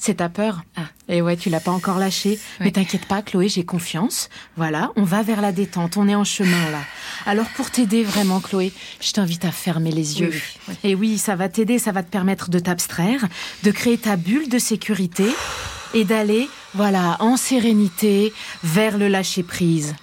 c'est 0.03 0.15
ta 0.15 0.27
peur. 0.27 0.63
Ah. 0.75 0.81
Et 1.07 1.21
ouais, 1.21 1.37
tu 1.37 1.49
l'as 1.49 1.61
pas 1.61 1.71
encore 1.71 1.97
lâché. 1.97 2.37
Mais 2.59 2.71
t'inquiète 2.71 3.05
pas, 3.05 3.21
Chloé, 3.21 3.47
j'ai 3.47 3.63
confiance. 3.63 4.29
Voilà, 4.57 4.91
on 4.97 5.03
va 5.03 5.23
vers 5.23 5.39
la 5.39 5.53
détente. 5.53 5.95
On 5.95 6.09
est 6.09 6.15
en 6.15 6.25
chemin 6.25 6.71
là. 6.71 6.81
Alors 7.25 7.47
pour 7.55 7.71
t'aider 7.71 8.03
vraiment, 8.03 8.41
Chloé, 8.41 8.73
je 8.99 9.13
t'invite 9.13 9.45
à 9.45 9.51
fermer 9.51 9.91
les 9.91 10.19
yeux. 10.19 10.33
Et 10.83 10.93
oui, 10.93 11.17
ça 11.17 11.35
va 11.35 11.47
t'aider, 11.47 11.79
ça 11.79 11.93
va 11.93 12.03
te 12.03 12.09
permettre 12.09 12.49
de 12.49 12.59
t'abstraire, 12.59 13.25
de 13.63 13.71
créer 13.71 13.97
ta 13.97 14.17
bulle 14.17 14.49
de 14.49 14.59
sécurité 14.59 15.25
et 15.93 16.03
d'aller, 16.03 16.49
voilà, 16.73 17.15
en 17.19 17.37
sérénité 17.37 18.33
vers 18.63 18.97
le 18.97 19.07
lâcher 19.07 19.43
prise. 19.43 19.95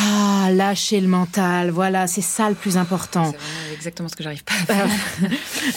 Ah, 0.00 0.50
lâcher 0.52 1.00
le 1.00 1.08
mental, 1.08 1.70
voilà, 1.70 2.06
c'est 2.06 2.22
ça 2.22 2.48
le 2.48 2.54
plus 2.54 2.76
important. 2.76 3.32
C'est 3.32 3.74
exactement 3.74 4.08
ce 4.08 4.16
que 4.16 4.22
j'arrive 4.22 4.44
pas 4.44 4.54
à 4.54 4.74
faire. 4.74 4.88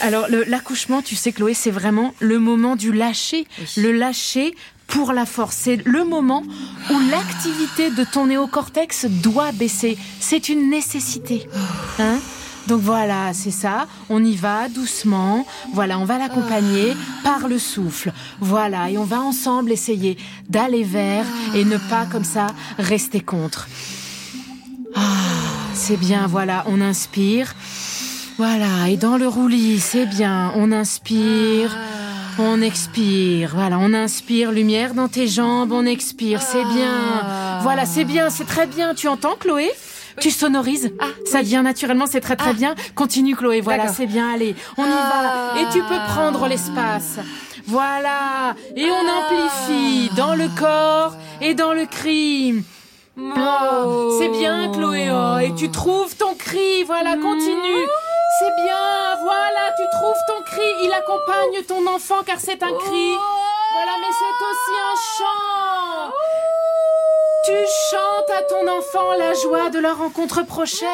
Alors, 0.02 0.28
l'accouchement, 0.48 1.02
tu 1.02 1.16
sais, 1.16 1.32
Chloé, 1.32 1.54
c'est 1.54 1.72
vraiment 1.72 2.14
le 2.20 2.38
moment 2.40 2.76
du 2.76 2.92
lâcher. 2.92 3.48
Le 3.78 3.92
lâcher 3.92 4.54
pour 4.88 5.14
la 5.14 5.26
force. 5.26 5.56
C'est 5.56 5.86
le 5.86 6.04
moment 6.04 6.44
où 6.90 7.00
l'activité 7.10 7.90
de 7.90 8.04
ton 8.04 8.28
néocortex 8.28 9.06
doit 9.06 9.52
baisser. 9.54 9.98
C'est 10.20 10.50
une 10.50 10.70
nécessité. 10.70 11.48
Hein? 12.00 12.20
Donc 12.68 12.82
voilà, 12.82 13.34
c'est 13.34 13.52
ça. 13.52 13.88
On 14.10 14.24
y 14.24 14.36
va 14.36 14.70
doucement. 14.70 15.48
Voilà, 15.74 15.98
on 15.98 16.06
va 16.06 16.18
l'accompagner 16.18 16.96
par 17.24 17.48
le 17.48 17.58
souffle. 17.58 18.14
Voilà, 18.40 18.90
et 18.90 18.98
on 18.98 19.06
va 19.06 19.22
ensemble 19.22 19.72
essayer 19.72 20.18
d'aller 20.50 20.84
vers 20.84 21.26
et 21.56 21.66
ne 21.66 21.78
pas 21.78 22.06
comme 22.06 22.26
ça 22.26 22.48
rester 22.78 23.22
contre. 23.22 23.68
Ah, 24.96 25.02
c'est 25.74 25.98
bien, 25.98 26.28
voilà, 26.28 26.64
on 26.68 26.82
inspire. 26.82 27.54
Voilà, 28.38 28.90
et 28.90 28.98
dans 28.98 29.18
le 29.18 29.28
roulis, 29.28 29.80
c'est 29.80 30.06
bien, 30.06 30.52
on 30.56 30.72
inspire. 30.72 31.76
On 32.40 32.62
expire, 32.62 33.52
voilà, 33.54 33.78
on 33.78 33.94
inspire, 33.94 34.52
lumière 34.52 34.94
dans 34.94 35.10
tes 35.10 35.28
jambes, 35.28 35.72
on 35.74 35.86
expire, 35.86 36.42
c'est 36.42 36.64
bien. 36.64 37.60
Voilà, 37.62 37.86
c'est 37.86 38.06
bien, 38.06 38.30
c'est 38.30 38.46
très 38.46 38.68
bien. 38.68 38.96
Tu 38.96 39.08
entends, 39.08 39.36
Chloé? 39.38 39.70
Tu 40.20 40.32
sonorises? 40.32 40.92
Ah, 41.00 41.06
Ça 41.26 41.42
vient 41.42 41.62
naturellement, 41.62 42.06
c'est 42.08 42.22
très 42.22 42.36
très 42.36 42.52
ah. 42.52 42.54
bien. 42.54 42.76
Continue, 42.96 43.36
Chloé, 43.36 43.62
voilà, 43.62 43.90
c'est 43.90 44.08
bien, 44.08 44.34
allez, 44.34 44.56
on 44.78 44.86
y 44.86 44.90
va. 44.90 45.62
Et 45.62 45.74
tu 45.74 45.80
peux 45.80 46.00
prendre 46.08 46.48
l'espace. 46.48 47.20
Voilà, 47.68 48.56
et 48.76 48.90
on 48.90 49.06
amplifie 49.20 50.10
dans 50.16 50.34
le 50.34 50.48
corps 50.58 51.16
et 51.42 51.54
dans 51.54 51.74
le 51.74 51.86
cri. 51.86 52.64
Oh, 53.18 54.18
c'est 54.20 54.30
bien, 54.30 54.72
Chloé. 54.72 55.10
Oh, 55.12 55.38
et 55.40 55.54
tu 55.56 55.70
trouves 55.70 56.16
ton 56.16 56.34
cri. 56.36 56.84
Voilà, 56.84 57.16
continue. 57.16 57.86
C'est 58.40 58.64
bien. 58.64 59.16
Voilà, 59.24 59.72
tu 59.78 59.84
trouves 59.98 60.22
ton 60.28 60.44
cri. 60.46 60.68
Il 60.84 60.94
accompagne 60.94 61.64
ton 61.68 61.86
enfant 61.94 62.24
car 62.26 62.40
c'est 62.40 62.64
un 62.64 62.74
cri. 62.74 63.18
Voilà, 63.74 63.92
mais 64.00 64.14
c'est 64.20 64.46
aussi 64.50 64.76
un 64.92 64.96
chant. 65.18 66.12
Tu 67.46 67.54
chantes 67.90 68.30
à 68.30 68.44
ton 68.44 68.68
enfant 68.78 69.14
la 69.18 69.34
joie 69.34 69.70
de 69.70 69.80
leur 69.80 69.98
rencontre 69.98 70.46
prochaine. 70.46 70.88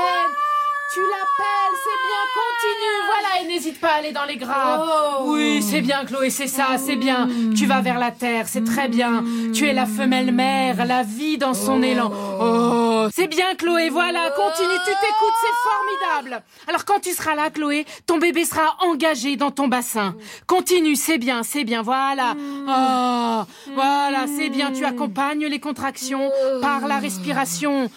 Tu 0.94 1.02
l'appelles, 1.02 1.78
c'est 1.84 2.00
bien, 2.08 2.24
continue, 2.34 2.98
voilà, 3.06 3.42
et 3.42 3.48
n'hésite 3.54 3.80
pas 3.80 3.90
à 3.90 3.96
aller 3.96 4.14
dans 4.14 4.24
les 4.24 4.38
graves. 4.38 4.88
Oh. 5.20 5.34
Oui, 5.34 5.62
c'est 5.62 5.82
bien, 5.82 6.06
Chloé, 6.06 6.30
c'est 6.30 6.48
ça, 6.48 6.78
c'est 6.78 6.96
bien. 6.96 7.28
Tu 7.56 7.66
vas 7.66 7.82
vers 7.82 8.00
la 8.00 8.12
terre, 8.12 8.48
c'est 8.48 8.64
très 8.64 8.88
bien. 8.88 9.24
Tu 9.54 9.68
es 9.68 9.74
la 9.74 9.86
femelle 9.86 10.32
mère, 10.32 10.86
la 10.86 11.04
vie 11.04 11.38
dans 11.38 11.54
son 11.54 11.84
élan. 11.84 12.10
Oh, 12.40 13.08
c'est 13.14 13.28
bien, 13.28 13.56
Chloé, 13.56 13.90
voilà, 13.90 14.32
continue, 14.32 14.78
tu 14.86 14.92
t'écoutes, 14.92 15.38
c'est 15.42 15.70
formidable. 15.70 16.44
Alors 16.68 16.86
quand 16.86 17.02
tu 17.02 17.12
seras 17.12 17.36
là, 17.36 17.50
Chloé, 17.50 17.86
ton 18.06 18.18
bébé 18.18 18.46
sera 18.46 18.78
engagé 18.80 19.36
dans 19.36 19.52
ton 19.52 19.68
bassin. 19.68 20.16
Continue, 20.48 20.96
c'est 20.96 21.18
bien, 21.18 21.44
c'est 21.44 21.66
bien, 21.66 21.82
voilà. 21.82 22.34
Oh, 22.38 23.44
voilà, 23.74 24.26
c'est 24.38 24.50
bien, 24.50 24.72
tu 24.72 24.86
accompagnes 24.86 25.46
les 25.48 25.60
contractions 25.60 26.32
par 26.62 26.88
la 26.88 26.98
respiration. 26.98 27.92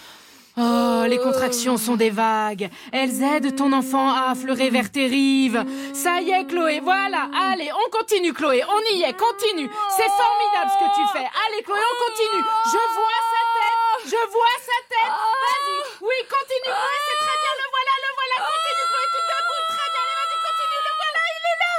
Oh, 0.57 1.05
les 1.07 1.19
contractions 1.19 1.77
sont 1.77 1.97
des 1.97 2.11
vagues. 2.11 2.69
Elles 2.93 3.23
aident 3.23 3.55
ton 3.55 3.73
enfant 3.73 4.11
à 4.11 4.31
affleurer 4.31 4.71
vers 4.71 4.91
tes 4.91 5.07
rives. 5.07 5.65
Ça 5.95 6.21
y 6.21 6.31
est, 6.31 6.47
Chloé, 6.47 6.81
voilà. 6.81 7.31
Allez, 7.51 7.71
on 7.73 7.91
continue, 7.91 8.33
Chloé. 8.33 8.63
On 8.67 8.83
y 8.95 9.03
est, 9.03 9.17
continue. 9.17 9.71
C'est 9.97 10.11
formidable 10.11 10.71
ce 10.75 10.79
que 10.85 10.91
tu 10.99 11.05
fais. 11.13 11.27
Allez, 11.47 11.63
Chloé, 11.63 11.79
on 11.79 11.99
continue. 12.11 12.45
Je 12.67 12.83
vois 12.99 13.21
sa 13.31 13.43
tête. 13.57 14.11
Je 14.11 14.21
vois 14.31 14.57
sa 14.59 14.79
tête. 14.91 15.15
Vas-y. 15.15 15.79
Oui, 16.03 16.19
continue, 16.29 16.73
Chloé, 16.75 16.99
c'est 17.07 17.21
très 17.25 17.37
bien. 17.41 17.53
Le 17.57 17.67
voilà, 17.71 17.95
le 18.05 18.11
voilà. 18.19 18.37
Continue, 18.51 18.87
Chloé, 18.91 19.07
tu 19.15 19.21
debout. 19.31 19.63
Très 19.71 19.89
bien. 19.95 20.03
Allez, 20.03 20.19
vas-y, 20.19 20.39
continue. 20.51 20.81
Le 20.83 20.93
voilà, 20.99 21.23
il 21.31 21.45
est 21.47 21.59
là. 21.63 21.75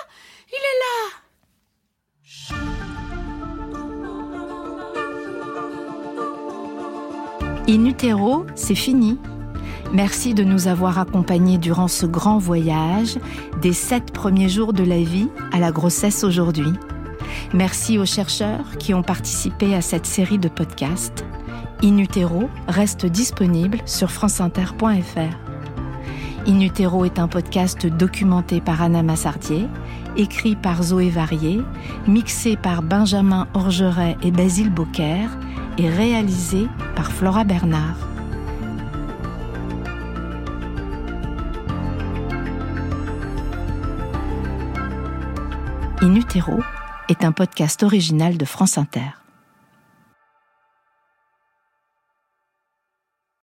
Il 0.47 0.63
est 0.63 0.79
là. 0.79 1.20
In 7.71 7.85
utero, 7.85 8.45
c'est 8.53 8.75
fini. 8.75 9.17
Merci 9.93 10.33
de 10.33 10.43
nous 10.43 10.67
avoir 10.67 10.99
accompagnés 10.99 11.57
durant 11.57 11.87
ce 11.87 12.05
grand 12.05 12.37
voyage 12.37 13.17
des 13.61 13.71
sept 13.71 14.11
premiers 14.11 14.49
jours 14.49 14.73
de 14.73 14.83
la 14.83 14.97
vie 14.97 15.29
à 15.53 15.59
la 15.59 15.71
grossesse 15.71 16.25
aujourd'hui. 16.25 16.73
Merci 17.53 17.97
aux 17.97 18.05
chercheurs 18.05 18.77
qui 18.77 18.93
ont 18.93 19.03
participé 19.03 19.73
à 19.73 19.79
cette 19.79 20.05
série 20.05 20.37
de 20.37 20.49
podcasts. 20.49 21.23
In 21.81 21.97
Utero 21.97 22.49
reste 22.67 23.05
disponible 23.05 23.77
sur 23.85 24.11
franceinter.fr. 24.11 26.49
In 26.49 26.59
Utero 26.59 27.05
est 27.05 27.19
un 27.19 27.29
podcast 27.29 27.87
documenté 27.87 28.59
par 28.59 28.81
Anna 28.81 29.01
Massardier, 29.01 29.67
écrit 30.17 30.57
par 30.57 30.83
Zoé 30.83 31.09
Varier, 31.09 31.61
mixé 32.05 32.57
par 32.57 32.81
Benjamin 32.81 33.47
Orgeret 33.53 34.17
et 34.23 34.31
Basile 34.31 34.71
Beaucaire 34.71 35.29
et 35.77 35.87
réalisé 35.87 36.67
par 36.95 37.11
Flora 37.11 37.43
Bernard. 37.43 37.95
Est 47.09 47.25
un 47.25 47.31
podcast 47.31 47.83
original 47.83 48.37
de 48.37 48.45
France 48.45 48.77
Inter. 48.77 49.20